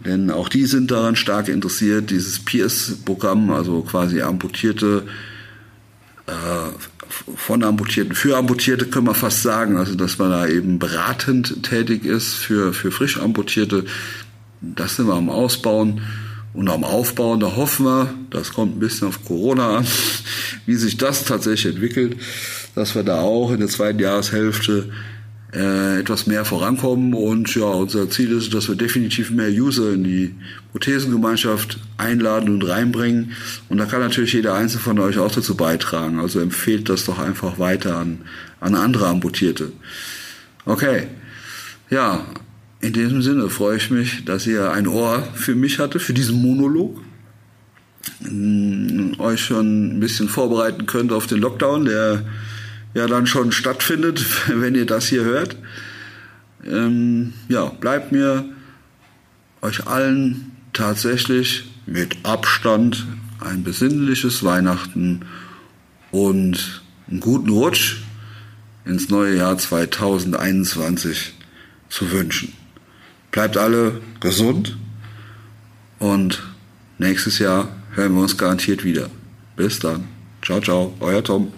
Denn 0.00 0.30
auch 0.30 0.48
die 0.48 0.66
sind 0.66 0.90
daran 0.90 1.16
stark 1.16 1.48
interessiert, 1.48 2.10
dieses 2.10 2.38
Peers-Programm, 2.40 3.50
also 3.50 3.82
quasi 3.82 4.20
Amputierte, 4.20 5.04
äh, 6.26 6.32
von 7.36 7.62
Amputierten 7.62 8.14
für 8.14 8.36
Amputierte 8.36 8.86
können 8.86 9.06
wir 9.06 9.14
fast 9.14 9.42
sagen, 9.42 9.76
also 9.76 9.94
dass 9.94 10.18
man 10.18 10.30
da 10.30 10.46
eben 10.46 10.78
beratend 10.78 11.62
tätig 11.62 12.04
ist 12.06 12.34
für, 12.34 12.72
für 12.72 12.90
frisch 12.90 13.18
Amputierte, 13.18 13.84
das 14.62 14.96
sind 14.96 15.08
wir 15.08 15.14
am 15.14 15.28
Ausbauen 15.28 16.00
und 16.54 16.68
am 16.68 16.84
Aufbauen. 16.84 17.40
Da 17.40 17.56
hoffen 17.56 17.86
wir, 17.86 18.14
das 18.30 18.52
kommt 18.52 18.76
ein 18.76 18.80
bisschen 18.80 19.08
auf 19.08 19.24
Corona 19.24 19.78
an, 19.78 19.86
wie 20.66 20.76
sich 20.76 20.96
das 20.96 21.24
tatsächlich 21.24 21.74
entwickelt, 21.74 22.16
dass 22.74 22.94
wir 22.94 23.02
da 23.02 23.20
auch 23.20 23.50
in 23.50 23.58
der 23.58 23.68
zweiten 23.68 23.98
Jahreshälfte 23.98 24.90
äh, 25.52 26.00
etwas 26.00 26.26
mehr 26.26 26.44
vorankommen. 26.44 27.12
Und 27.14 27.54
ja, 27.54 27.64
unser 27.64 28.08
Ziel 28.08 28.32
ist, 28.32 28.54
dass 28.54 28.68
wir 28.68 28.76
definitiv 28.76 29.30
mehr 29.30 29.50
User 29.50 29.92
in 29.92 30.04
die 30.04 30.34
Prothesengemeinschaft 30.70 31.78
einladen 31.98 32.48
und 32.48 32.62
reinbringen. 32.62 33.32
Und 33.68 33.78
da 33.78 33.84
kann 33.84 34.00
natürlich 34.00 34.32
jeder 34.32 34.54
Einzelne 34.54 34.82
von 34.82 34.98
euch 34.98 35.18
auch 35.18 35.32
dazu 35.32 35.56
beitragen. 35.56 36.20
Also 36.20 36.40
empfehlt 36.40 36.88
das 36.88 37.04
doch 37.04 37.18
einfach 37.18 37.58
weiter 37.58 37.98
an, 37.98 38.18
an 38.60 38.74
andere 38.74 39.08
Amputierte. 39.08 39.72
Okay. 40.64 41.08
Ja, 41.90 42.24
in 42.82 42.92
diesem 42.92 43.22
Sinne 43.22 43.48
freue 43.48 43.76
ich 43.76 43.90
mich, 43.90 44.24
dass 44.24 44.46
ihr 44.46 44.72
ein 44.72 44.88
Ohr 44.88 45.22
für 45.34 45.54
mich 45.54 45.78
hatte, 45.78 46.00
für 46.00 46.12
diesen 46.12 46.42
Monolog. 46.42 47.00
Euch 49.18 49.40
schon 49.40 49.96
ein 49.96 50.00
bisschen 50.00 50.28
vorbereiten 50.28 50.86
könnt 50.86 51.12
auf 51.12 51.28
den 51.28 51.38
Lockdown, 51.38 51.84
der 51.84 52.24
ja 52.94 53.06
dann 53.06 53.26
schon 53.26 53.52
stattfindet, 53.52 54.24
wenn 54.48 54.74
ihr 54.74 54.86
das 54.86 55.06
hier 55.06 55.22
hört. 55.22 55.56
Ähm, 56.66 57.32
ja, 57.48 57.66
bleibt 57.66 58.10
mir 58.10 58.44
euch 59.60 59.86
allen 59.86 60.50
tatsächlich 60.72 61.70
mit 61.86 62.16
Abstand 62.24 63.06
ein 63.38 63.62
besinnliches 63.62 64.42
Weihnachten 64.42 65.20
und 66.10 66.82
einen 67.08 67.20
guten 67.20 67.50
Rutsch 67.50 67.98
ins 68.84 69.08
neue 69.08 69.36
Jahr 69.36 69.56
2021 69.56 71.34
zu 71.88 72.10
wünschen. 72.10 72.52
Bleibt 73.32 73.56
alle 73.56 74.00
gesund 74.20 74.76
und 75.98 76.42
nächstes 76.98 77.38
Jahr 77.38 77.68
hören 77.94 78.14
wir 78.14 78.22
uns 78.22 78.36
garantiert 78.36 78.84
wieder. 78.84 79.08
Bis 79.56 79.78
dann. 79.80 80.06
Ciao, 80.44 80.60
ciao, 80.60 80.94
euer 81.00 81.24
Tom. 81.24 81.52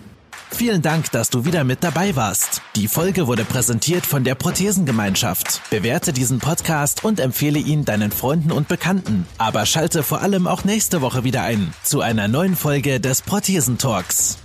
Vielen 0.51 0.83
Dank, 0.83 1.11
dass 1.11 1.31
du 1.31 1.45
wieder 1.45 1.65
mit 1.65 1.83
dabei 1.83 2.15
warst. 2.15 2.63
Die 2.77 2.87
Folge 2.87 3.27
wurde 3.27 3.45
präsentiert 3.45 4.07
von 4.07 4.23
der 4.23 4.37
Prothesengemeinschaft. 4.37 5.63
Bewerte 5.71 6.13
diesen 6.13 6.39
Podcast 6.39 7.03
und 7.03 7.19
empfehle 7.19 7.59
ihn 7.59 7.85
deinen 7.85 8.13
Freunden 8.13 8.53
und 8.53 8.69
Bekannten. 8.69 9.27
Aber 9.37 9.67
schalte 9.67 10.05
vor 10.05 10.21
allem 10.21 10.47
auch 10.47 10.63
nächste 10.65 11.01
Woche 11.01 11.25
wieder 11.25 11.43
ein 11.43 11.73
zu 11.83 12.03
einer 12.03 12.29
neuen 12.29 12.55
Folge 12.55 13.01
des 13.01 13.23
Prothesentalks. 13.23 14.39